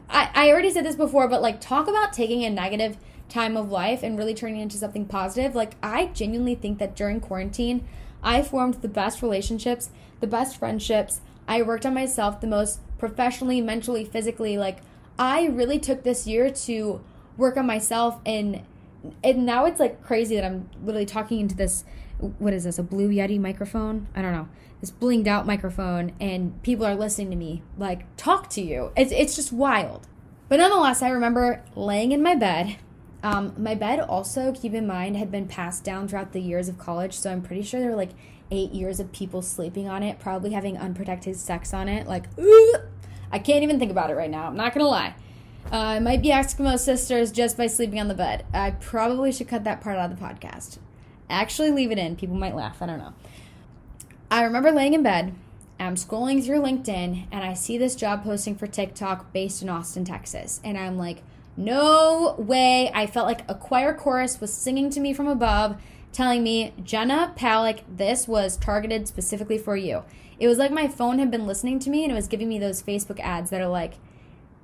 [0.08, 2.96] I, I already said this before, but like, talk about taking a negative
[3.28, 5.54] time of life and really turning into something positive.
[5.54, 7.86] Like, I genuinely think that during quarantine,
[8.22, 9.90] I formed the best relationships
[10.24, 11.20] the best friendships.
[11.46, 14.56] I worked on myself the most professionally, mentally, physically.
[14.56, 14.78] Like
[15.18, 17.02] I really took this year to
[17.36, 18.62] work on myself and
[19.22, 21.84] and now it's like crazy that I'm literally talking into this
[22.38, 24.06] what is this, a blue Yeti microphone?
[24.14, 24.48] I don't know.
[24.80, 28.92] This blinged out microphone and people are listening to me like talk to you.
[28.96, 30.08] It's it's just wild.
[30.48, 32.76] But nonetheless, I remember laying in my bed.
[33.24, 36.78] Um, my bed also, keep in mind, had been passed down throughout the years of
[36.78, 38.12] college, so I'm pretty sure there were like
[38.50, 42.06] eight years of people sleeping on it, probably having unprotected sex on it.
[42.06, 42.76] Like, ooh,
[43.32, 44.46] I can't even think about it right now.
[44.46, 45.14] I'm not gonna lie.
[45.72, 48.44] Uh, I might be Eskimo sisters just by sleeping on the bed.
[48.52, 50.78] I probably should cut that part out of the podcast.
[51.30, 52.16] Actually, leave it in.
[52.16, 52.82] People might laugh.
[52.82, 53.14] I don't know.
[54.30, 55.34] I remember laying in bed
[55.78, 60.04] I'm scrolling through LinkedIn and I see this job posting for TikTok based in Austin,
[60.04, 60.60] Texas.
[60.62, 61.22] And I'm like,
[61.56, 62.90] no way.
[62.94, 65.76] I felt like a choir chorus was singing to me from above,
[66.12, 70.04] telling me, Jenna Palick, this was targeted specifically for you.
[70.38, 72.58] It was like my phone had been listening to me and it was giving me
[72.58, 73.94] those Facebook ads that are like,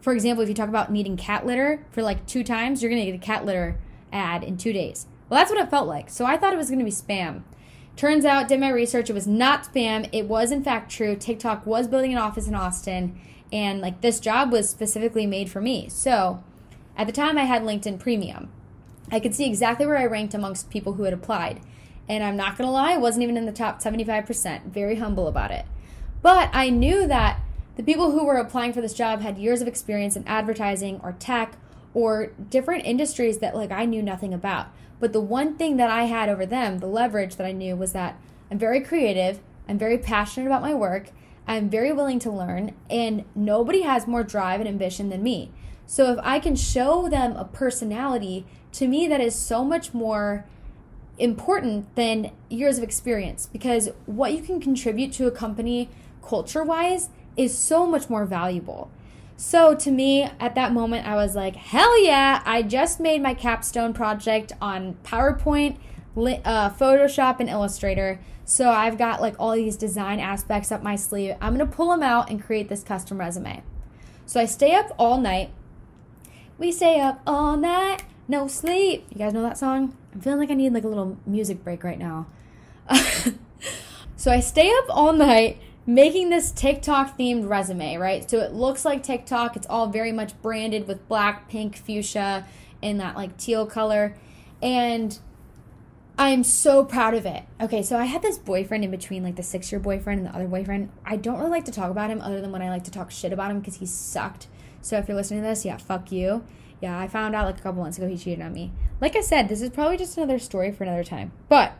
[0.01, 3.05] for example, if you talk about needing cat litter for like two times, you're going
[3.05, 3.79] to get a cat litter
[4.13, 5.07] ad in two days.
[5.29, 6.11] Well, that's what it felt like.
[6.11, 7.43] So I thought it was going to be spam.
[7.97, 10.09] Turns out, did my research, it was not spam.
[10.11, 11.15] It was, in fact, true.
[11.15, 13.21] TikTok was building an office in Austin,
[13.53, 15.89] and like this job was specifically made for me.
[15.89, 16.43] So
[17.01, 18.51] at the time, I had LinkedIn Premium.
[19.11, 21.63] I could see exactly where I ranked amongst people who had applied.
[22.07, 24.67] And I'm not going to lie, I wasn't even in the top 75%.
[24.67, 25.65] Very humble about it.
[26.21, 27.41] But I knew that
[27.77, 31.13] the people who were applying for this job had years of experience in advertising or
[31.13, 31.57] tech
[31.95, 34.67] or different industries that like I knew nothing about.
[34.99, 37.93] But the one thing that I had over them, the leverage that I knew was
[37.93, 41.13] that I'm very creative, I'm very passionate about my work,
[41.49, 45.51] I'm very willing to learn, and nobody has more drive and ambition than me.
[45.91, 50.47] So if I can show them a personality, to me that is so much more
[51.19, 55.91] important than years of experience because what you can contribute to a company
[56.23, 58.89] culture wise is so much more valuable.
[59.37, 63.35] So to me, at that moment, I was like, hell yeah, I just made my
[63.35, 65.77] capstone project on PowerPoint,
[66.17, 68.21] uh, Photoshop, and Illustrator.
[68.45, 71.35] So I've got like all these design aspects up my sleeve.
[71.41, 73.65] I'm gonna pull them out and create this custom resume.
[74.25, 75.51] So I stay up all night.
[76.61, 79.07] We stay up all night, no sleep.
[79.11, 79.97] You guys know that song?
[80.13, 82.27] I'm feeling like I need like a little music break right now.
[84.17, 88.29] so I stay up all night making this TikTok themed resume, right?
[88.29, 89.57] So it looks like TikTok.
[89.57, 92.47] It's all very much branded with black, pink, fuchsia,
[92.83, 94.15] and that like teal color.
[94.61, 95.19] And
[96.19, 97.45] I'm so proud of it.
[97.59, 100.35] Okay, so I had this boyfriend in between, like the six year boyfriend and the
[100.37, 100.91] other boyfriend.
[101.07, 103.11] I don't really like to talk about him other than when I like to talk
[103.11, 104.47] shit about him because he sucked.
[104.83, 106.45] So if you're listening to this, yeah, fuck you.
[106.81, 108.73] Yeah, I found out like a couple months ago he cheated on me.
[109.01, 111.33] Like I said, this is probably just another story for another time.
[111.49, 111.73] But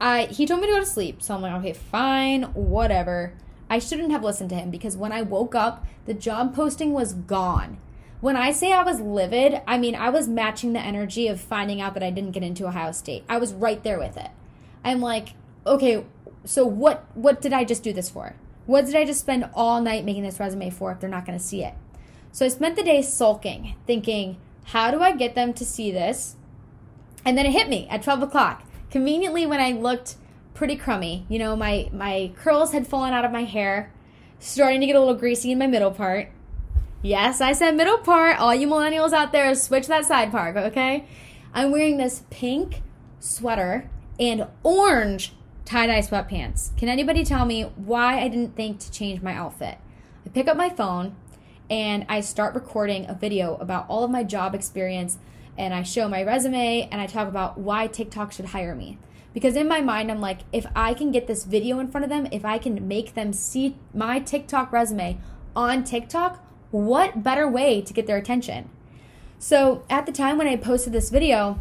[0.00, 3.34] I he told me to go to sleep, so I'm like, okay, fine, whatever.
[3.68, 7.12] I shouldn't have listened to him because when I woke up, the job posting was
[7.12, 7.78] gone.
[8.20, 11.80] When I say I was livid, I mean I was matching the energy of finding
[11.80, 13.24] out that I didn't get into Ohio State.
[13.28, 14.30] I was right there with it.
[14.84, 15.34] I'm like,
[15.66, 16.04] okay,
[16.44, 18.34] so what what did I just do this for?
[18.66, 21.38] What did I just spend all night making this resume for if they're not going
[21.38, 21.74] to see it?
[22.32, 26.36] So I spent the day sulking, thinking, how do I get them to see this?
[27.24, 30.16] And then it hit me at 12 o'clock conveniently when I looked
[30.54, 31.26] pretty crummy.
[31.28, 33.92] You know, my my curls had fallen out of my hair,
[34.38, 36.28] starting to get a little greasy in my middle part.
[37.02, 38.38] Yes, I said middle part.
[38.38, 41.06] All you millennials out there, switch that side part, okay?
[41.54, 42.82] I'm wearing this pink
[43.18, 45.32] sweater and orange
[45.70, 46.76] tie-dye sweatpants.
[46.76, 49.78] Can anybody tell me why I didn't think to change my outfit?
[50.26, 51.14] I pick up my phone
[51.70, 55.18] and I start recording a video about all of my job experience
[55.56, 58.98] and I show my resume and I talk about why TikTok should hire me.
[59.32, 62.10] Because in my mind, I'm like, if I can get this video in front of
[62.10, 65.20] them, if I can make them see my TikTok resume
[65.54, 68.68] on TikTok, what better way to get their attention?
[69.38, 71.60] So at the time when I posted this video,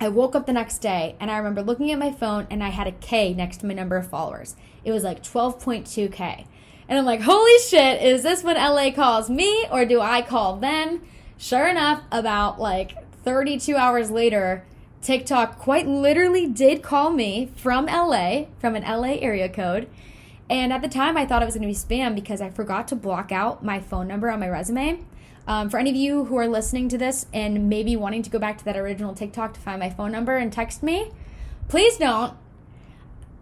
[0.00, 2.70] I woke up the next day and I remember looking at my phone and I
[2.70, 4.56] had a K next to my number of followers.
[4.84, 6.46] It was like 12.2K.
[6.88, 10.56] And I'm like, holy shit, is this when LA calls me or do I call
[10.56, 11.02] them?
[11.38, 14.64] Sure enough, about like 32 hours later,
[15.00, 19.88] TikTok quite literally did call me from LA, from an LA area code.
[20.50, 22.86] And at the time, I thought it was going to be spam because I forgot
[22.88, 25.00] to block out my phone number on my resume.
[25.46, 28.38] Um, for any of you who are listening to this and maybe wanting to go
[28.38, 31.10] back to that original TikTok to find my phone number and text me,
[31.68, 32.34] please don't.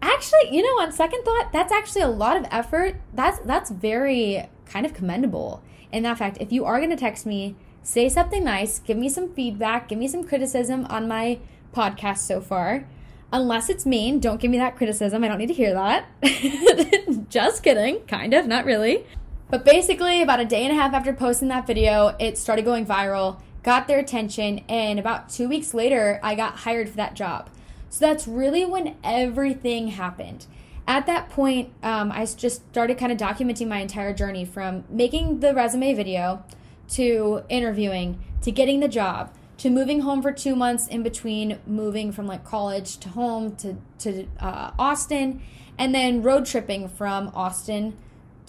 [0.01, 2.95] Actually, you know, on second thought, that's actually a lot of effort.
[3.13, 5.61] That's that's very kind of commendable.
[5.91, 9.09] In that fact, if you are going to text me, say something nice, give me
[9.09, 11.39] some feedback, give me some criticism on my
[11.73, 12.87] podcast so far.
[13.33, 15.23] Unless it's mean, don't give me that criticism.
[15.23, 16.05] I don't need to hear that.
[17.29, 18.01] Just kidding.
[18.01, 19.05] Kind of, not really.
[19.51, 22.85] But basically, about a day and a half after posting that video, it started going
[22.85, 27.49] viral, got their attention, and about two weeks later, I got hired for that job.
[27.89, 30.45] So that's really when everything happened.
[30.87, 35.41] At that point, um, I just started kind of documenting my entire journey from making
[35.41, 36.45] the resume video
[36.91, 42.11] to interviewing to getting the job to moving home for two months in between moving
[42.13, 45.41] from like college to home to to uh, Austin,
[45.77, 47.97] and then road tripping from Austin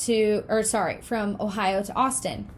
[0.07, 2.49] to or sorry from Ohio to Austin,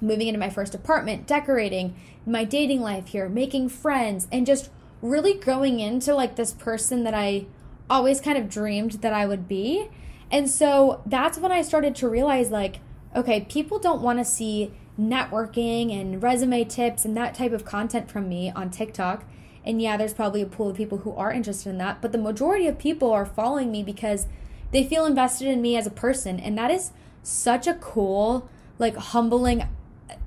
[0.00, 1.94] moving into my first apartment, decorating
[2.26, 4.70] my dating life here, making friends, and just
[5.02, 7.46] really growing into like this person that I
[7.88, 9.88] always kind of dreamed that I would be.
[10.30, 12.80] And so that's when I started to realize like,
[13.14, 18.10] okay, people don't want to see networking and resume tips and that type of content
[18.10, 19.24] from me on TikTok.
[19.64, 22.18] And yeah, there's probably a pool of people who are interested in that, but the
[22.18, 24.26] majority of people are following me because
[24.72, 26.40] they feel invested in me as a person.
[26.40, 26.92] And that is
[27.22, 28.48] such a cool,
[28.78, 29.68] like humbling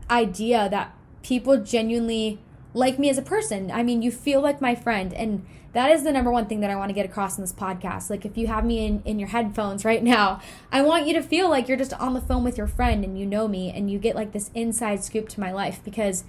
[0.09, 2.39] idea that people genuinely
[2.73, 3.71] like me as a person.
[3.71, 5.13] I mean, you feel like my friend.
[5.13, 7.53] And that is the number one thing that I want to get across in this
[7.53, 8.09] podcast.
[8.09, 11.21] Like, if you have me in, in your headphones right now, I want you to
[11.21, 13.91] feel like you're just on the phone with your friend and you know me and
[13.91, 16.23] you get like this inside scoop to my life because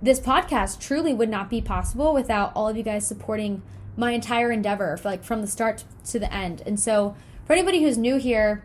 [0.00, 3.62] this podcast truly would not be possible without all of you guys supporting
[3.96, 6.62] my entire endeavor, like from the start to the end.
[6.64, 7.16] And so,
[7.48, 8.62] for anybody who's new here,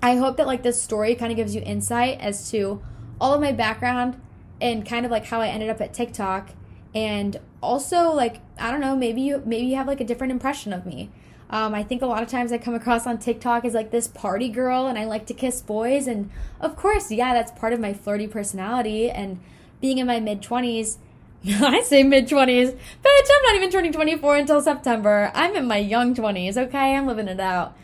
[0.00, 2.80] I hope that like this story kind of gives you insight as to
[3.20, 4.20] all of my background
[4.60, 6.50] and kind of like how I ended up at TikTok.
[6.94, 10.72] And also like I don't know maybe you maybe you have like a different impression
[10.72, 11.10] of me.
[11.50, 14.06] Um, I think a lot of times I come across on TikTok as like this
[14.06, 16.06] party girl and I like to kiss boys.
[16.06, 16.30] And
[16.60, 19.10] of course yeah that's part of my flirty personality.
[19.10, 19.40] And
[19.80, 20.98] being in my mid 20s
[21.44, 25.32] I say mid 20s bitch I'm not even turning 24 until September.
[25.34, 26.94] I'm in my young 20s okay?
[26.94, 27.75] I'm living it out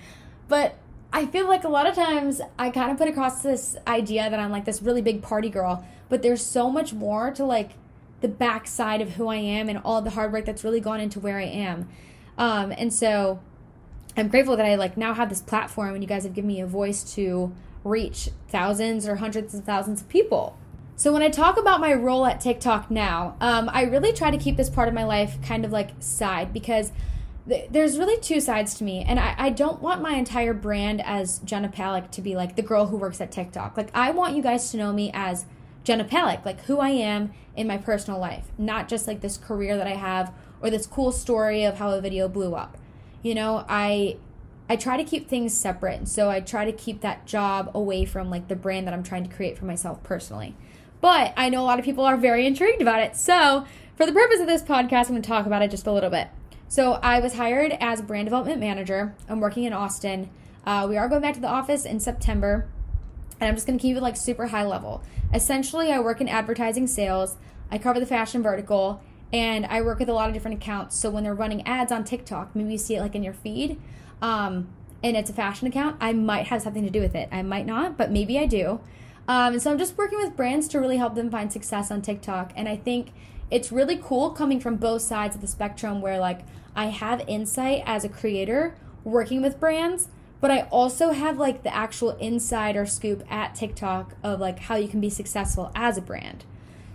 [0.53, 0.77] but
[1.15, 4.39] I feel like a lot of times I kind of put across this idea that
[4.39, 7.71] I'm like this really big party girl, but there's so much more to like
[8.21, 11.21] the backside of who I am and all the hard work that's really gone into
[11.21, 11.89] where I am.
[12.37, 13.41] Um, and so
[14.15, 16.61] I'm grateful that I like now have this platform and you guys have given me
[16.61, 17.51] a voice to
[17.83, 20.59] reach thousands or hundreds of thousands of people.
[20.97, 24.37] So when I talk about my role at TikTok now, um, I really try to
[24.37, 26.93] keep this part of my life kind of like side because
[27.47, 31.41] there's really two sides to me and I, I don't want my entire brand as
[31.41, 33.77] jenna palick to be like the girl who works at tiktok.
[33.77, 35.45] Like i want you guys to know me as
[35.83, 39.77] jenna palick like who i am in my personal life not just like this career
[39.77, 40.33] that i have
[40.63, 42.79] or this cool story of how a video blew up.
[43.23, 44.19] You know i
[44.69, 48.31] i try to keep things separate so i try to keep that job away from
[48.31, 50.55] like the brand that i'm trying to create for myself personally.
[51.01, 53.67] But i know a lot of people are very intrigued about it so
[53.97, 56.11] for the purpose of this podcast i'm going to talk about it just a little
[56.11, 56.29] bit
[56.73, 59.15] so I was hired as brand development manager.
[59.29, 60.31] I'm working in Austin.
[60.65, 62.67] Uh, we are going back to the office in September,
[63.39, 65.03] and I'm just going to keep it like super high level.
[65.35, 67.37] Essentially, I work in advertising sales.
[67.71, 69.03] I cover the fashion vertical,
[69.35, 70.97] and I work with a lot of different accounts.
[70.97, 73.79] So when they're running ads on TikTok, maybe you see it like in your feed,
[74.23, 74.69] um,
[75.03, 77.29] and it's a fashion account, I might have something to do with it.
[77.31, 78.81] I might not, but maybe I do.
[79.29, 82.01] Um, and so I'm just working with brands to really help them find success on
[82.01, 82.51] TikTok.
[82.57, 83.13] And I think
[83.51, 86.41] it's really cool coming from both sides of the spectrum where like
[86.75, 90.09] I have insight as a creator working with brands,
[90.41, 94.89] but I also have like the actual insider scoop at TikTok of like how you
[94.89, 96.45] can be successful as a brand.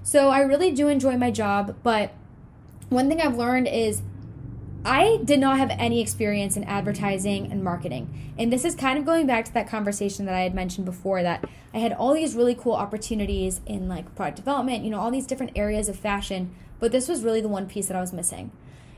[0.03, 2.13] So I really do enjoy my job, but
[2.89, 4.01] one thing I've learned is
[4.85, 8.33] I did not have any experience in advertising and marketing.
[8.37, 11.23] And this is kind of going back to that conversation that I had mentioned before
[11.23, 15.11] that I had all these really cool opportunities in like product development, you know, all
[15.11, 18.13] these different areas of fashion, but this was really the one piece that I was
[18.13, 18.51] missing.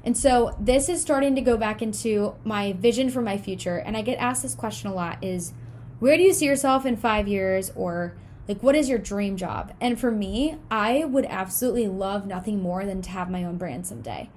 [0.04, 3.78] And so this is starting to go back into my vision for my future.
[3.78, 5.54] And I get asked this question a lot is
[6.00, 8.16] where do you see yourself in five years or
[8.48, 9.74] like what is your dream job?
[9.80, 13.86] And for me, I would absolutely love nothing more than to have my own brand
[13.86, 14.30] someday.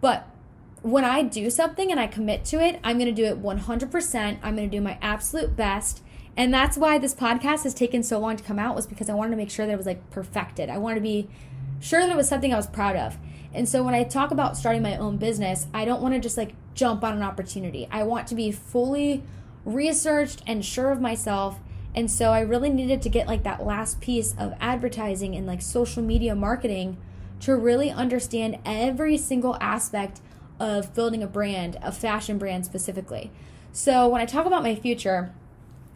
[0.00, 0.26] But
[0.82, 4.38] when I do something and I commit to it, I'm going to do it 100%.
[4.42, 6.02] I'm going to do my absolute best.
[6.36, 9.14] And that's why this podcast has taken so long to come out was because I
[9.14, 10.70] wanted to make sure that it was like perfected.
[10.70, 11.28] I wanted to be
[11.80, 13.18] sure that it was something I was proud of.
[13.52, 16.36] And so when I talk about starting my own business, I don't want to just
[16.36, 17.88] like jump on an opportunity.
[17.90, 19.24] I want to be fully
[19.64, 21.58] researched and sure of myself.
[21.94, 25.62] And so I really needed to get like that last piece of advertising and like
[25.62, 26.96] social media marketing
[27.40, 30.20] to really understand every single aspect
[30.60, 33.32] of building a brand, a fashion brand specifically.
[33.72, 35.32] So when I talk about my future,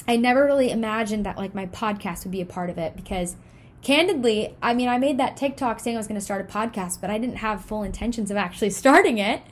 [0.08, 3.36] I never really imagined that like my podcast would be a part of it because
[3.84, 7.00] candidly, I mean, I made that TikTok saying I was going to start a podcast,
[7.00, 9.42] but I didn't have full intentions of actually starting it.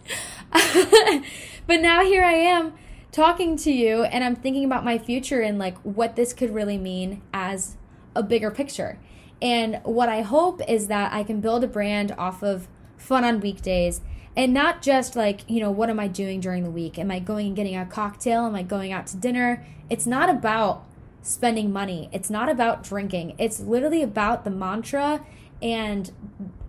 [1.67, 2.73] but now here I am
[3.13, 6.79] talking to you, and I'm thinking about my future and like what this could really
[6.79, 7.77] mean as
[8.17, 8.99] a bigger picture.
[9.41, 13.41] And what I hope is that I can build a brand off of fun on
[13.41, 14.01] weekdays
[14.37, 16.99] and not just like, you know, what am I doing during the week?
[16.99, 18.47] Am I going and getting a cocktail?
[18.47, 19.67] Am I going out to dinner?
[19.91, 20.87] It's not about
[21.23, 22.09] spending money.
[22.13, 23.35] It's not about drinking.
[23.39, 25.25] It's literally about the mantra
[25.61, 26.11] and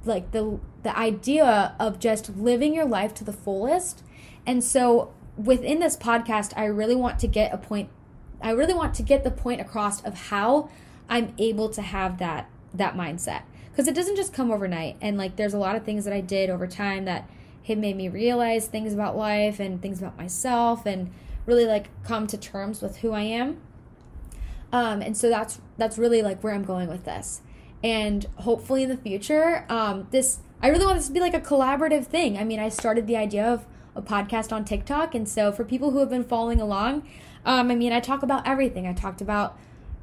[0.05, 4.03] like the the idea of just living your life to the fullest.
[4.45, 7.89] And so within this podcast, I really want to get a point
[8.41, 10.69] I really want to get the point across of how
[11.09, 15.35] I'm able to have that that mindset because it doesn't just come overnight and like
[15.35, 17.29] there's a lot of things that I did over time that
[17.67, 21.11] have made me realize things about life and things about myself and
[21.45, 23.61] really like come to terms with who I am.
[24.73, 27.41] Um, and so that's that's really like where I'm going with this.
[27.83, 31.39] And hopefully in the future, um, this I really want this to be like a
[31.39, 32.37] collaborative thing.
[32.37, 33.65] I mean, I started the idea of
[33.95, 37.07] a podcast on TikTok, and so for people who have been following along,
[37.45, 38.87] um, I mean, I talk about everything.
[38.87, 39.57] I talked about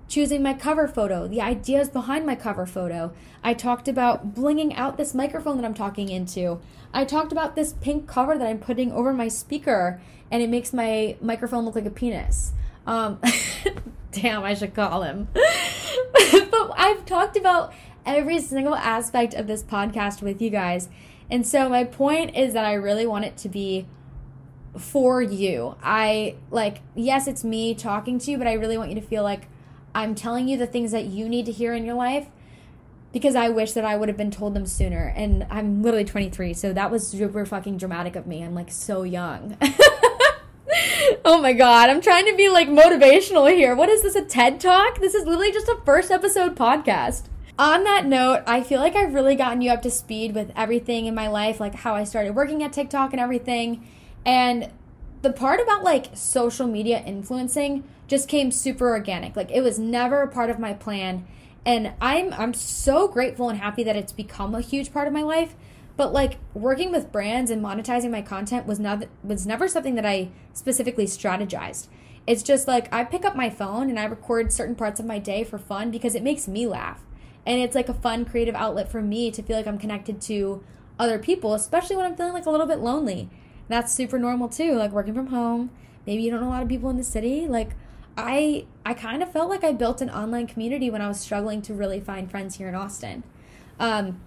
[0.06, 3.12] choosing my cover photo, the ideas behind my cover photo.
[3.42, 6.60] I talked about blinging out this microphone that I'm talking into.
[6.92, 10.00] I talked about this pink cover that I'm putting over my speaker
[10.30, 12.52] and it makes my microphone look like a penis.
[12.90, 13.20] Um,
[14.12, 15.28] damn, I should call him.
[15.32, 17.72] but I've talked about
[18.04, 20.88] every single aspect of this podcast with you guys.
[21.30, 23.86] And so my point is that I really want it to be
[24.76, 25.76] for you.
[25.84, 29.22] I like, yes, it's me talking to you, but I really want you to feel
[29.22, 29.46] like
[29.94, 32.26] I'm telling you the things that you need to hear in your life
[33.12, 35.12] because I wish that I would have been told them sooner.
[35.14, 38.42] And I'm literally 23, so that was super fucking dramatic of me.
[38.42, 39.56] I'm like so young.
[41.24, 43.74] oh my god, I'm trying to be like motivational here.
[43.74, 45.00] What is this, a TED Talk?
[45.00, 47.24] This is literally just a first episode podcast.
[47.58, 51.06] On that note, I feel like I've really gotten you up to speed with everything
[51.06, 53.86] in my life, like how I started working at TikTok and everything.
[54.24, 54.70] And
[55.22, 59.36] the part about like social media influencing just came super organic.
[59.36, 61.26] Like it was never a part of my plan.
[61.66, 65.22] And I'm I'm so grateful and happy that it's become a huge part of my
[65.22, 65.54] life.
[65.96, 70.06] But like working with brands and monetizing my content was not was never something that
[70.06, 71.88] I specifically strategized.
[72.26, 75.18] It's just like I pick up my phone and I record certain parts of my
[75.18, 77.02] day for fun because it makes me laugh.
[77.46, 80.62] And it's like a fun creative outlet for me to feel like I'm connected to
[80.98, 83.30] other people, especially when I'm feeling like a little bit lonely
[83.70, 85.70] that's super normal too like working from home
[86.06, 87.70] maybe you don't know a lot of people in the city like
[88.16, 91.62] i i kind of felt like i built an online community when i was struggling
[91.62, 93.22] to really find friends here in austin
[93.78, 94.20] um,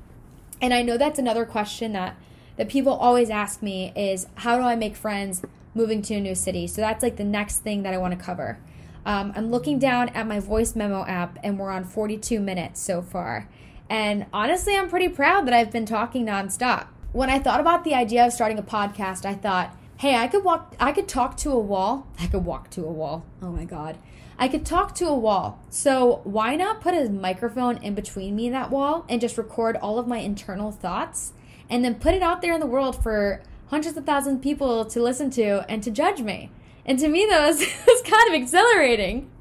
[0.64, 2.16] and i know that's another question that
[2.57, 5.43] that people always ask me is how do i make friends
[5.76, 8.26] moving to a new city so that's like the next thing that i want to
[8.26, 8.57] cover
[9.05, 13.01] um, i'm looking down at my voice memo app and we're on 42 minutes so
[13.01, 13.47] far
[13.89, 17.93] and honestly i'm pretty proud that i've been talking nonstop when I thought about the
[17.93, 21.51] idea of starting a podcast, I thought, hey, I could walk, I could talk to
[21.51, 22.07] a wall.
[22.20, 23.24] I could walk to a wall.
[23.41, 23.97] Oh my God.
[24.43, 25.57] I could talk to a wall.
[25.69, 29.77] So why not put a microphone in between me and that wall and just record
[29.77, 31.31] all of my internal thoughts
[31.69, 34.83] and then put it out there in the world for hundreds of thousands of people
[34.83, 36.51] to listen to and to judge me?
[36.85, 39.31] And to me, that was, was kind of exhilarating.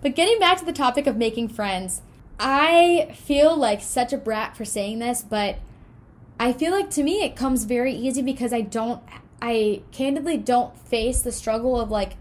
[0.00, 2.00] but getting back to the topic of making friends,
[2.38, 5.58] I feel like such a brat for saying this, but
[6.38, 9.02] I feel like to me it comes very easy because I don't
[9.42, 12.14] I candidly don't face the struggle of like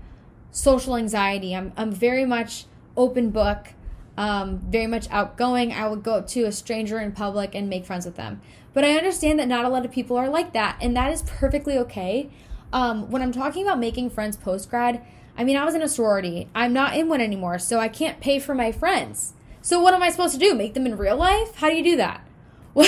[0.52, 1.56] social anxiety.
[1.56, 2.66] I'm I'm very much
[2.98, 3.70] open book,
[4.18, 5.72] um, very much outgoing.
[5.72, 8.42] I would go up to a stranger in public and make friends with them.
[8.74, 11.24] But I understand that not a lot of people are like that, and that is
[11.24, 12.30] perfectly okay.
[12.72, 15.04] Um, when I'm talking about making friends post grad,
[15.38, 16.50] I mean I was in a sorority.
[16.54, 19.34] I'm not in one anymore, so I can't pay for my friends.
[19.62, 20.54] So what am I supposed to do?
[20.54, 21.56] Make them in real life?
[21.56, 22.26] How do you do that?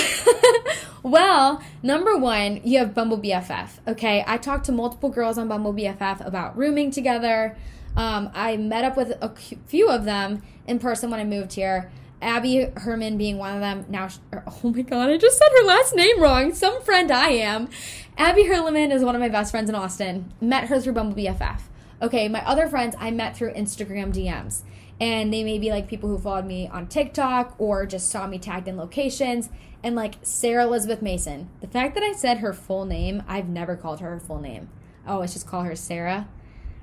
[1.02, 3.70] well, number one, you have Bumble BFF.
[3.88, 7.56] Okay, I talked to multiple girls on Bumble BFF about rooming together.
[7.96, 9.34] Um, I met up with a
[9.66, 11.90] few of them in person when I moved here.
[12.22, 13.84] Abby Herman being one of them.
[13.88, 16.54] Now, oh my god, I just said her last name wrong.
[16.54, 17.68] Some friend I am.
[18.16, 20.32] Abby Herman is one of my best friends in Austin.
[20.40, 21.60] Met her through Bumble BFF.
[22.00, 24.62] Okay, my other friends I met through Instagram DMs.
[25.02, 28.38] And they may be like people who followed me on TikTok or just saw me
[28.38, 29.48] tagged in locations
[29.82, 31.50] and like Sarah Elizabeth Mason.
[31.60, 34.68] The fact that I said her full name, I've never called her her full name.
[35.04, 36.28] Oh always just call her Sarah.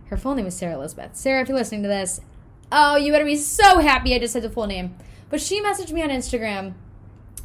[0.08, 1.16] Her full name is Sarah Elizabeth.
[1.16, 2.20] Sarah, if you're listening to this,
[2.74, 4.98] oh, you better be so happy I just said the full name.
[5.30, 6.74] But she messaged me on Instagram.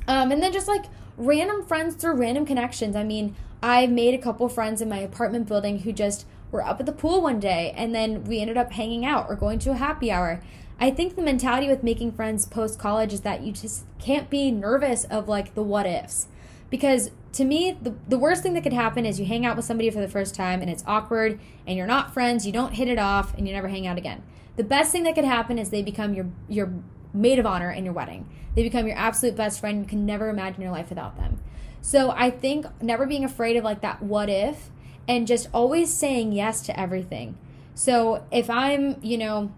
[0.09, 2.97] Um, and then just like random friends through random connections.
[2.97, 6.81] I mean, I made a couple friends in my apartment building who just were up
[6.81, 9.70] at the pool one day and then we ended up hanging out or going to
[9.70, 10.43] a happy hour.
[10.81, 14.51] I think the mentality with making friends post college is that you just can't be
[14.51, 16.27] nervous of like the what ifs.
[16.70, 19.64] Because to me, the, the worst thing that could happen is you hang out with
[19.64, 22.89] somebody for the first time and it's awkward and you're not friends, you don't hit
[22.89, 24.22] it off, and you never hang out again.
[24.57, 26.72] The best thing that could happen is they become your your
[27.12, 28.29] maid of honor in your wedding.
[28.55, 29.81] They become your absolute best friend.
[29.81, 31.41] You can never imagine your life without them.
[31.81, 34.70] So I think never being afraid of like that what if
[35.07, 37.37] and just always saying yes to everything.
[37.75, 39.53] So if I'm, you know,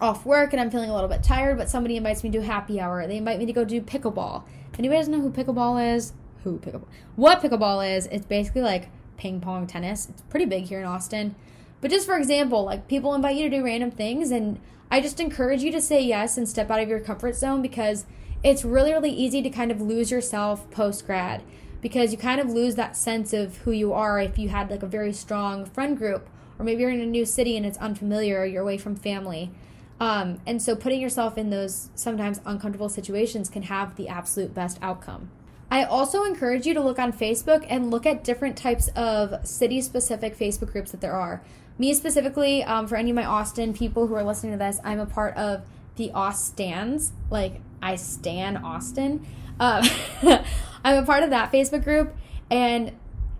[0.00, 2.80] off work and I'm feeling a little bit tired, but somebody invites me to happy
[2.80, 3.06] hour.
[3.06, 4.44] They invite me to go do pickleball.
[4.78, 6.12] Anybody doesn't know who pickleball is,
[6.44, 6.88] who pickleball?
[7.16, 8.06] What pickleball is?
[8.06, 10.08] It's basically like ping pong tennis.
[10.08, 11.34] It's pretty big here in Austin.
[11.80, 15.20] But just for example, like people invite you to do random things, and I just
[15.20, 18.04] encourage you to say yes and step out of your comfort zone because
[18.42, 21.42] it's really, really easy to kind of lose yourself post grad
[21.80, 24.82] because you kind of lose that sense of who you are if you had like
[24.82, 26.28] a very strong friend group
[26.58, 29.50] or maybe you're in a new city and it's unfamiliar, or you're away from family.
[29.98, 34.78] Um, and so putting yourself in those sometimes uncomfortable situations can have the absolute best
[34.82, 35.30] outcome.
[35.70, 39.80] I also encourage you to look on Facebook and look at different types of city
[39.80, 41.42] specific Facebook groups that there are.
[41.78, 45.00] Me specifically, um, for any of my Austin people who are listening to this, I'm
[45.00, 45.62] a part of
[45.96, 47.12] the Austans.
[47.30, 49.26] Like, I stan Austin.
[49.58, 49.84] Um,
[50.84, 52.14] I'm a part of that Facebook group.
[52.50, 52.92] And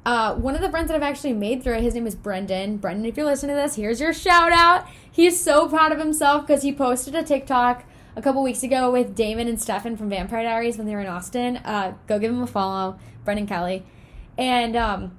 [0.07, 2.77] uh, one of the friends that I've actually made through it, his name is Brendan.
[2.77, 4.87] Brendan, if you're listening to this, here's your shout out.
[5.11, 7.85] He's so proud of himself because he posted a TikTok
[8.15, 11.09] a couple weeks ago with Damon and Stefan from Vampire Diaries when they were in
[11.09, 11.57] Austin.
[11.57, 13.85] Uh, go give him a follow, Brendan Kelly.
[14.39, 15.19] And um,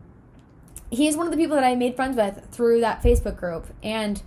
[0.89, 3.67] he's one of the people that I made friends with through that Facebook group.
[3.83, 4.23] And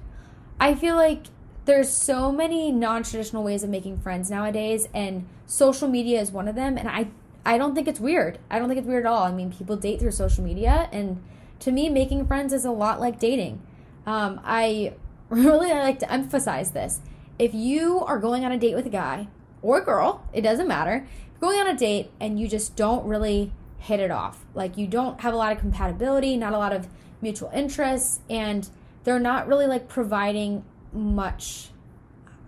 [0.60, 1.22] I feel like
[1.64, 6.54] there's so many non-traditional ways of making friends nowadays and social media is one of
[6.54, 7.08] them and I
[7.44, 8.38] I don't think it's weird.
[8.50, 9.24] I don't think it's weird at all.
[9.24, 11.22] I mean, people date through social media and
[11.60, 13.62] to me making friends is a lot like dating.
[14.06, 14.94] Um, I
[15.28, 17.00] really like to emphasize this.
[17.38, 19.28] If you are going on a date with a guy
[19.62, 21.06] or a girl, it doesn't matter.
[21.40, 24.44] Going on a date and you just don't really hit it off.
[24.54, 26.88] Like you don't have a lot of compatibility, not a lot of
[27.22, 28.68] mutual interests, and
[29.04, 31.70] they're not really like providing much,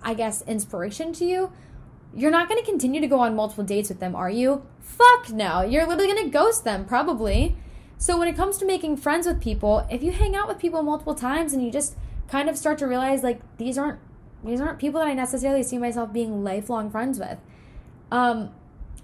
[0.03, 1.53] I guess, inspiration to you.
[2.15, 4.67] You're not going to continue to go on multiple dates with them, are you?
[4.83, 5.63] Fuck no.
[5.63, 7.57] You're literally going to ghost them, probably.
[7.97, 10.83] So when it comes to making friends with people, if you hang out with people
[10.83, 11.97] multiple times and you just
[12.29, 14.01] kind of start to realize like these aren't
[14.45, 17.39] these aren't people that I necessarily see myself being lifelong friends with.
[18.11, 18.51] Um,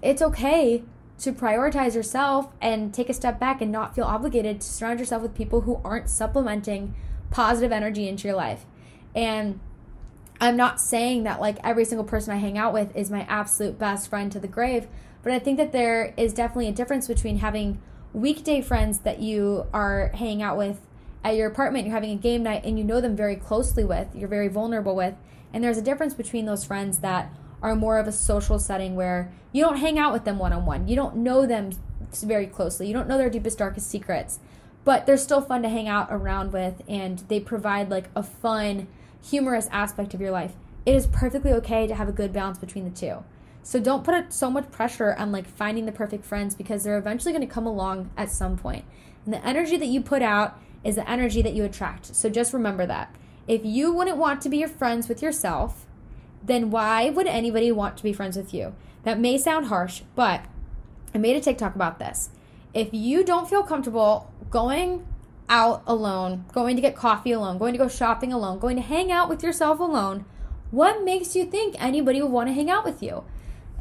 [0.01, 0.83] it's okay
[1.19, 5.21] to prioritize yourself and take a step back and not feel obligated to surround yourself
[5.21, 6.93] with people who aren't supplementing
[7.31, 8.65] positive energy into your life.
[9.15, 9.59] And
[10.41, 13.77] I'm not saying that like every single person I hang out with is my absolute
[13.77, 14.87] best friend to the grave,
[15.23, 17.81] but I think that there is definitely a difference between having
[18.13, 20.79] weekday friends that you are hanging out with
[21.23, 24.07] at your apartment, you're having a game night and you know them very closely with,
[24.15, 25.15] you're very vulnerable with,
[25.53, 29.31] and there's a difference between those friends that are more of a social setting where
[29.51, 30.87] you don't hang out with them one on one.
[30.87, 31.71] You don't know them
[32.23, 32.87] very closely.
[32.87, 34.39] You don't know their deepest, darkest secrets,
[34.85, 38.87] but they're still fun to hang out around with and they provide like a fun,
[39.21, 40.53] humorous aspect of your life.
[40.85, 43.23] It is perfectly okay to have a good balance between the two.
[43.69, 47.31] So don't put so much pressure on like finding the perfect friends because they're eventually
[47.31, 48.83] going to come along at some point.
[49.25, 52.15] And the energy that you put out is the energy that you attract.
[52.15, 53.15] So just remember that.
[53.47, 55.85] If you wouldn't want to be your friends with yourself,
[56.43, 58.73] then why would anybody want to be friends with you?
[59.03, 60.41] That may sound harsh, but
[61.13, 62.31] I made a TikTok about this.
[62.73, 65.05] If you don't feel comfortable going
[65.47, 69.11] out alone, going to get coffee alone, going to go shopping alone, going to hang
[69.11, 70.25] out with yourself alone,
[70.71, 73.25] what makes you think anybody would want to hang out with you?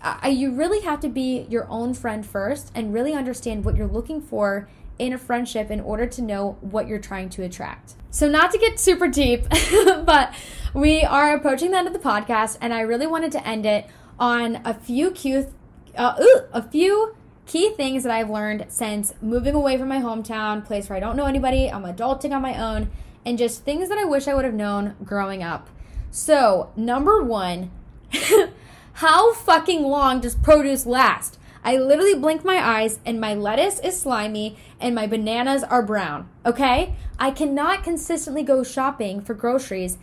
[0.02, 3.86] Uh, you really have to be your own friend first and really understand what you're
[3.86, 4.68] looking for
[4.98, 7.94] in a friendship in order to know what you're trying to attract.
[8.10, 9.46] So, not to get super deep,
[10.04, 10.34] but
[10.74, 13.86] we are approaching the end of the podcast, and I really wanted to end it
[14.18, 15.48] on a few cute,
[15.96, 17.14] uh, ooh, a few
[17.46, 21.16] key things that I've learned since moving away from my hometown, place where I don't
[21.16, 22.90] know anybody, I'm adulting on my own,
[23.24, 25.68] and just things that I wish I would have known growing up.
[26.10, 27.70] So, number one,
[28.98, 31.38] how fucking long does produce last?
[31.62, 36.28] I literally blink my eyes and my lettuce is slimy and my bananas are brown.
[36.44, 36.96] Okay?
[37.16, 39.98] I cannot consistently go shopping for groceries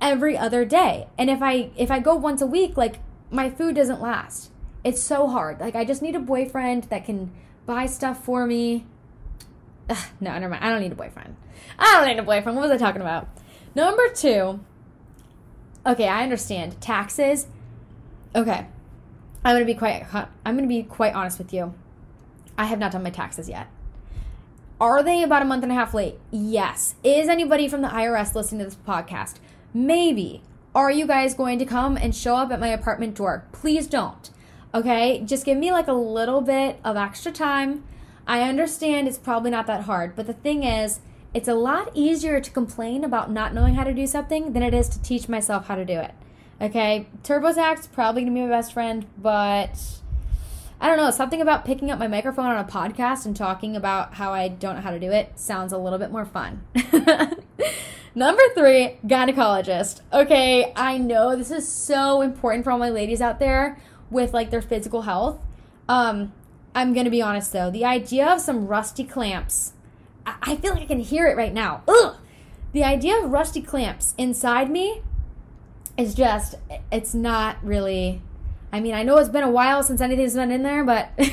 [0.00, 1.08] every other day.
[1.18, 4.52] And if I if I go once a week, like my food doesn't last.
[4.84, 5.58] It's so hard.
[5.58, 7.32] Like I just need a boyfriend that can
[7.66, 8.86] buy stuff for me.
[9.90, 10.64] Ugh, no, never mind.
[10.64, 11.34] I don't need a boyfriend.
[11.76, 12.56] I don't need a boyfriend.
[12.56, 13.26] What was I talking about?
[13.74, 14.60] Number two.
[15.84, 17.48] Okay, I understand taxes.
[18.34, 18.66] Okay,
[19.44, 20.06] I'm gonna be quite.
[20.12, 21.74] I'm gonna be quite honest with you.
[22.56, 23.68] I have not done my taxes yet.
[24.80, 26.18] Are they about a month and a half late?
[26.30, 26.94] Yes.
[27.02, 29.36] Is anybody from the IRS listening to this podcast?
[29.74, 30.42] Maybe.
[30.74, 33.44] Are you guys going to come and show up at my apartment door?
[33.50, 34.30] Please don't.
[34.72, 35.20] Okay?
[35.24, 37.82] Just give me like a little bit of extra time.
[38.24, 41.00] I understand it's probably not that hard, but the thing is,
[41.34, 44.74] it's a lot easier to complain about not knowing how to do something than it
[44.74, 46.14] is to teach myself how to do it.
[46.60, 49.78] Okay, TurboTax probably gonna be my best friend, but
[50.80, 51.10] I don't know.
[51.10, 54.76] Something about picking up my microphone on a podcast and talking about how I don't
[54.76, 56.64] know how to do it sounds a little bit more fun.
[58.14, 60.00] Number three, gynecologist.
[60.12, 63.78] Okay, I know this is so important for all my ladies out there
[64.10, 65.40] with like their physical health.
[65.88, 66.32] Um,
[66.74, 69.74] I'm gonna be honest though, the idea of some rusty clamps,
[70.26, 71.82] I, I feel like I can hear it right now.
[71.86, 72.16] Ugh!
[72.72, 75.02] The idea of rusty clamps inside me
[75.98, 76.54] is just,
[76.90, 78.22] it's not really.
[78.72, 81.32] I mean, I know it's been a while since anything's been in there, but I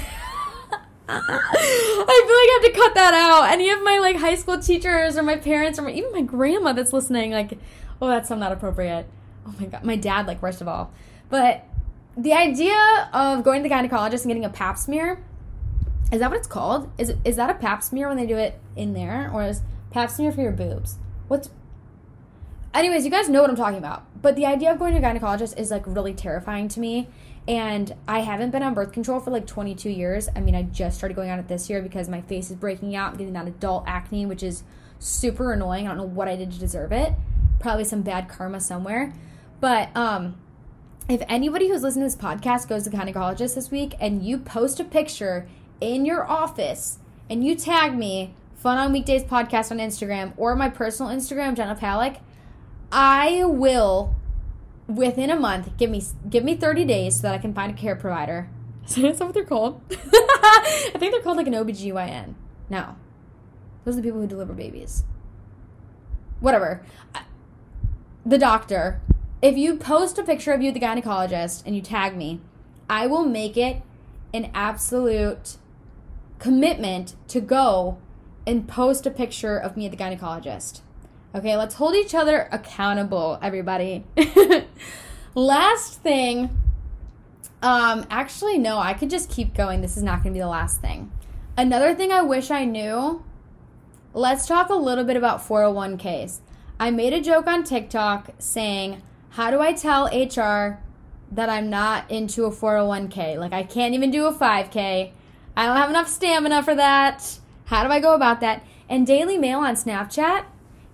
[1.08, 3.52] feel like I have to cut that out.
[3.52, 6.74] Any of my like high school teachers or my parents or my, even my grandma
[6.74, 7.58] that's listening, like,
[8.02, 9.06] oh, that's so not appropriate.
[9.48, 10.92] Oh my god, my dad, like, worst of all.
[11.30, 11.66] But
[12.18, 15.24] the idea of going to the gynecologist and getting a pap smear
[16.12, 16.92] is that what it's called?
[16.98, 19.62] Is is that a pap smear when they do it in there, or is
[19.92, 20.98] pap smear for your boobs?
[21.28, 21.50] What's
[22.76, 24.04] Anyways, you guys know what I'm talking about.
[24.22, 27.08] But the idea of going to a gynecologist is like really terrifying to me.
[27.48, 30.28] And I haven't been on birth control for like 22 years.
[30.36, 32.96] I mean, I just started going on it this year because my face is breaking
[32.96, 34.64] out, I'm getting that adult acne, which is
[35.00, 35.86] super annoying.
[35.86, 37.14] I don't know what I did to deserve it.
[37.60, 39.14] Probably some bad karma somewhere.
[39.62, 40.36] But um
[41.08, 44.80] if anybody who's listening to this podcast goes to gynecologist this week and you post
[44.80, 45.48] a picture
[45.80, 46.98] in your office
[47.30, 48.34] and you tag me,
[48.66, 52.18] Fun on Weekdays podcast on Instagram or my personal Instagram, Jenna Palick,
[52.98, 54.16] I will
[54.88, 57.76] within a month give me give me 30 days so that I can find a
[57.76, 58.50] care provider.
[58.88, 59.82] Is that what they're called?
[59.92, 62.36] I think they're called like an OBGYN.
[62.70, 62.96] No.
[63.84, 65.04] Those are the people who deliver babies.
[66.40, 66.84] Whatever.
[68.26, 69.02] The doctor.
[69.42, 72.40] If you post a picture of you at the gynecologist and you tag me,
[72.90, 73.82] I will make it
[74.34, 75.58] an absolute
[76.40, 77.98] commitment to go
[78.48, 80.80] and post a picture of me at the gynecologist.
[81.36, 84.06] Okay, let's hold each other accountable, everybody.
[85.36, 86.50] last thing.
[87.62, 89.82] Um, actually, no, I could just keep going.
[89.82, 91.12] This is not going to be the last thing.
[91.58, 93.22] Another thing I wish I knew.
[94.14, 96.40] Let's talk a little bit about 401ks.
[96.80, 100.80] I made a joke on TikTok saying, How do I tell HR
[101.34, 103.38] that I'm not into a 401k?
[103.38, 105.12] Like, I can't even do a 5k.
[105.58, 107.40] I don't have enough stamina for that.
[107.66, 108.66] How do I go about that?
[108.88, 110.46] And Daily Mail on Snapchat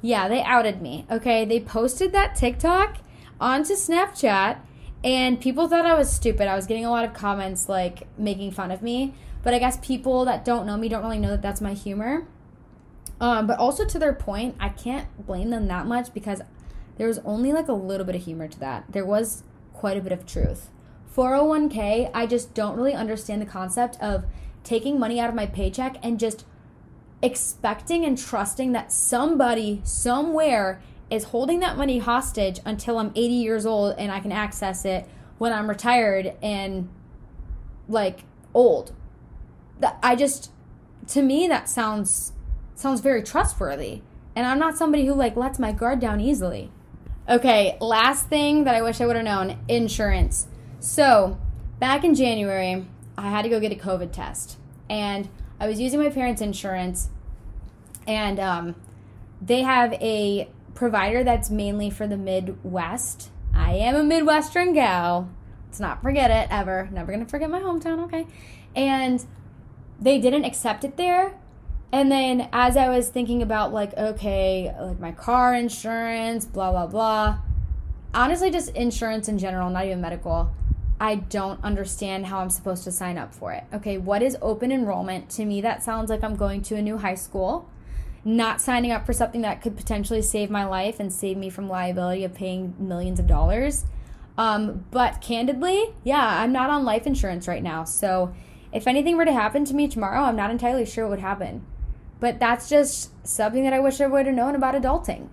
[0.02, 1.06] yeah, they outed me.
[1.10, 2.98] Okay, they posted that TikTok
[3.40, 4.58] onto Snapchat
[5.04, 6.48] and people thought I was stupid.
[6.48, 9.78] I was getting a lot of comments like making fun of me, but I guess
[9.82, 12.28] people that don't know me don't really know that that's my humor.
[13.20, 16.42] Um, but also to their point, I can't blame them that much because
[16.98, 18.86] there was only like a little bit of humor to that.
[18.90, 19.44] There was
[19.74, 20.70] quite a bit of truth.
[21.16, 24.26] 401k, I just don't really understand the concept of
[24.64, 26.46] taking money out of my paycheck and just
[27.22, 33.66] expecting and trusting that somebody somewhere is holding that money hostage until I'm 80 years
[33.66, 35.08] old and I can access it
[35.38, 36.90] when I'm retired and
[37.88, 38.94] like old.
[39.80, 40.52] That I just
[41.08, 42.34] to me that sounds
[42.76, 44.02] sounds very trustworthy.
[44.36, 46.72] And I'm not somebody who like lets my guard down easily.
[47.30, 50.48] Okay, last thing that I wish I would have known, insurance.
[50.80, 51.38] So,
[51.80, 52.86] back in January,
[53.18, 54.58] I had to go get a COVID test.
[54.90, 55.30] And
[55.62, 57.10] I was using my parents' insurance,
[58.08, 58.76] and um,
[59.40, 63.30] they have a provider that's mainly for the Midwest.
[63.54, 65.30] I am a Midwestern gal.
[65.68, 66.90] Let's not forget it ever.
[66.92, 68.26] Never gonna forget my hometown, okay?
[68.76, 69.24] And
[70.00, 71.38] they didn't accept it there.
[71.92, 76.88] And then as I was thinking about like, okay, like my car insurance, blah blah
[76.88, 77.38] blah.
[78.16, 80.50] Honestly, just insurance in general, not even medical.
[81.02, 83.64] I don't understand how I'm supposed to sign up for it.
[83.74, 85.32] Okay, what is open enrollment?
[85.32, 87.68] To me, that sounds like I'm going to a new high school,
[88.24, 91.68] not signing up for something that could potentially save my life and save me from
[91.68, 93.86] liability of paying millions of dollars.
[94.38, 97.84] Um, but candidly, yeah, I'm not on life insurance right now.
[97.84, 98.36] So
[98.72, 101.66] if anything were to happen to me tomorrow, I'm not entirely sure what would happen.
[102.20, 105.30] But that's just something that I wish I would have known about adulting.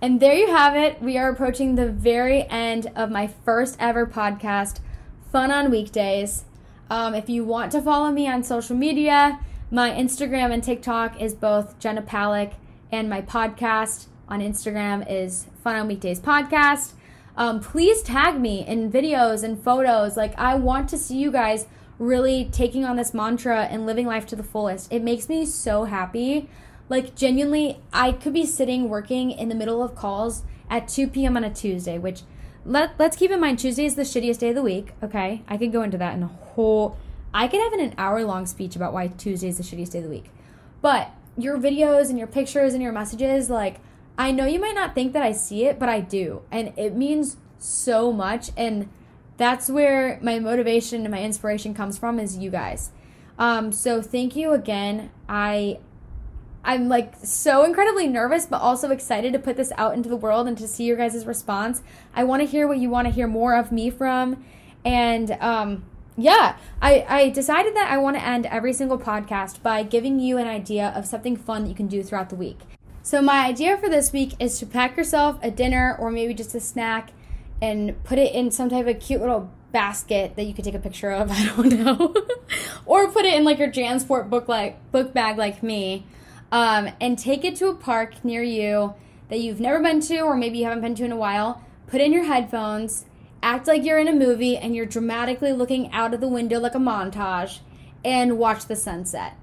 [0.00, 1.02] And there you have it.
[1.02, 4.80] We are approaching the very end of my first ever podcast
[5.34, 6.44] fun on weekdays.
[6.88, 11.34] Um, if you want to follow me on social media, my Instagram and TikTok is
[11.34, 12.54] both Jenna Palick,
[12.92, 16.92] and my podcast on Instagram is Fun on Weekdays Podcast.
[17.36, 20.16] Um, please tag me in videos and photos.
[20.16, 21.66] Like, I want to see you guys
[21.98, 24.92] really taking on this mantra and living life to the fullest.
[24.92, 26.48] It makes me so happy.
[26.88, 31.36] Like, genuinely, I could be sitting working in the middle of calls at 2 p.m.
[31.36, 32.22] on a Tuesday, which
[32.64, 34.92] let let's keep in mind Tuesday is the shittiest day of the week.
[35.02, 36.96] Okay, I could go into that in a whole.
[37.32, 40.04] I could have an hour long speech about why Tuesday is the shittiest day of
[40.04, 40.30] the week.
[40.80, 43.80] But your videos and your pictures and your messages, like
[44.16, 46.94] I know you might not think that I see it, but I do, and it
[46.94, 48.50] means so much.
[48.56, 48.88] And
[49.36, 52.90] that's where my motivation and my inspiration comes from is you guys.
[53.38, 55.10] Um, so thank you again.
[55.28, 55.78] I
[56.64, 60.48] I'm like so incredibly nervous, but also excited to put this out into the world
[60.48, 61.82] and to see your guys' response.
[62.14, 64.42] I want to hear what you want to hear more of me from.
[64.84, 65.84] And um,
[66.16, 70.38] yeah, I, I decided that I want to end every single podcast by giving you
[70.38, 72.60] an idea of something fun that you can do throughout the week.
[73.02, 76.54] So, my idea for this week is to pack yourself a dinner or maybe just
[76.54, 77.10] a snack
[77.60, 80.78] and put it in some type of cute little basket that you could take a
[80.78, 81.30] picture of.
[81.32, 82.14] I don't know.
[82.86, 86.06] or put it in like your Jansport book like book bag like me,
[86.52, 88.94] um, and take it to a park near you
[89.28, 91.62] that you've never been to or maybe you haven't been to in a while.
[91.86, 93.04] Put in your headphones,
[93.42, 96.74] act like you're in a movie and you're dramatically looking out of the window like
[96.74, 97.60] a montage,
[98.04, 99.36] and watch the sunset.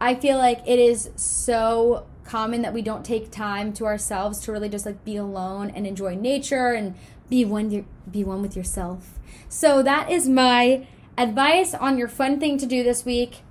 [0.00, 4.52] I feel like it is so common that we don't take time to ourselves to
[4.52, 6.94] really just like be alone and enjoy nature and
[7.28, 9.18] be one be one with yourself.
[9.48, 10.86] So that is my
[11.18, 13.42] advice on your fun thing to do this week.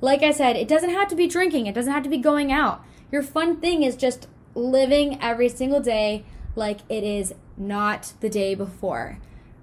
[0.00, 2.52] Like I said, it doesn't have to be drinking, it doesn't have to be going
[2.52, 2.84] out.
[3.10, 6.24] Your fun thing is just living every single day
[6.54, 9.18] like it is not the day before.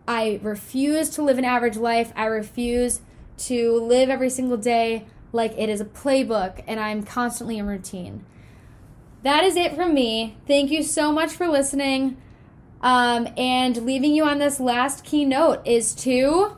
[0.07, 2.11] I refuse to live an average life.
[2.15, 3.01] I refuse
[3.37, 8.25] to live every single day like it is a playbook and I'm constantly in routine.
[9.23, 10.37] That is it from me.
[10.47, 12.17] Thank you so much for listening.
[12.81, 16.57] Um, and leaving you on this last keynote is to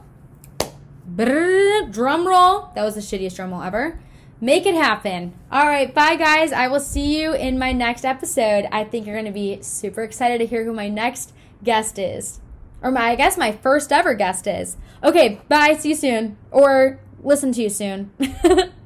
[1.15, 2.69] drum roll.
[2.75, 3.99] That was the shittiest drum roll ever.
[4.41, 5.33] Make it happen.
[5.51, 6.51] All right, bye guys.
[6.51, 8.67] I will see you in my next episode.
[8.71, 12.41] I think you're going to be super excited to hear who my next guest is.
[12.81, 14.75] Or my I guess my first ever guest is.
[15.03, 15.75] Okay, bye.
[15.79, 16.37] See you soon.
[16.51, 18.11] Or listen to you soon.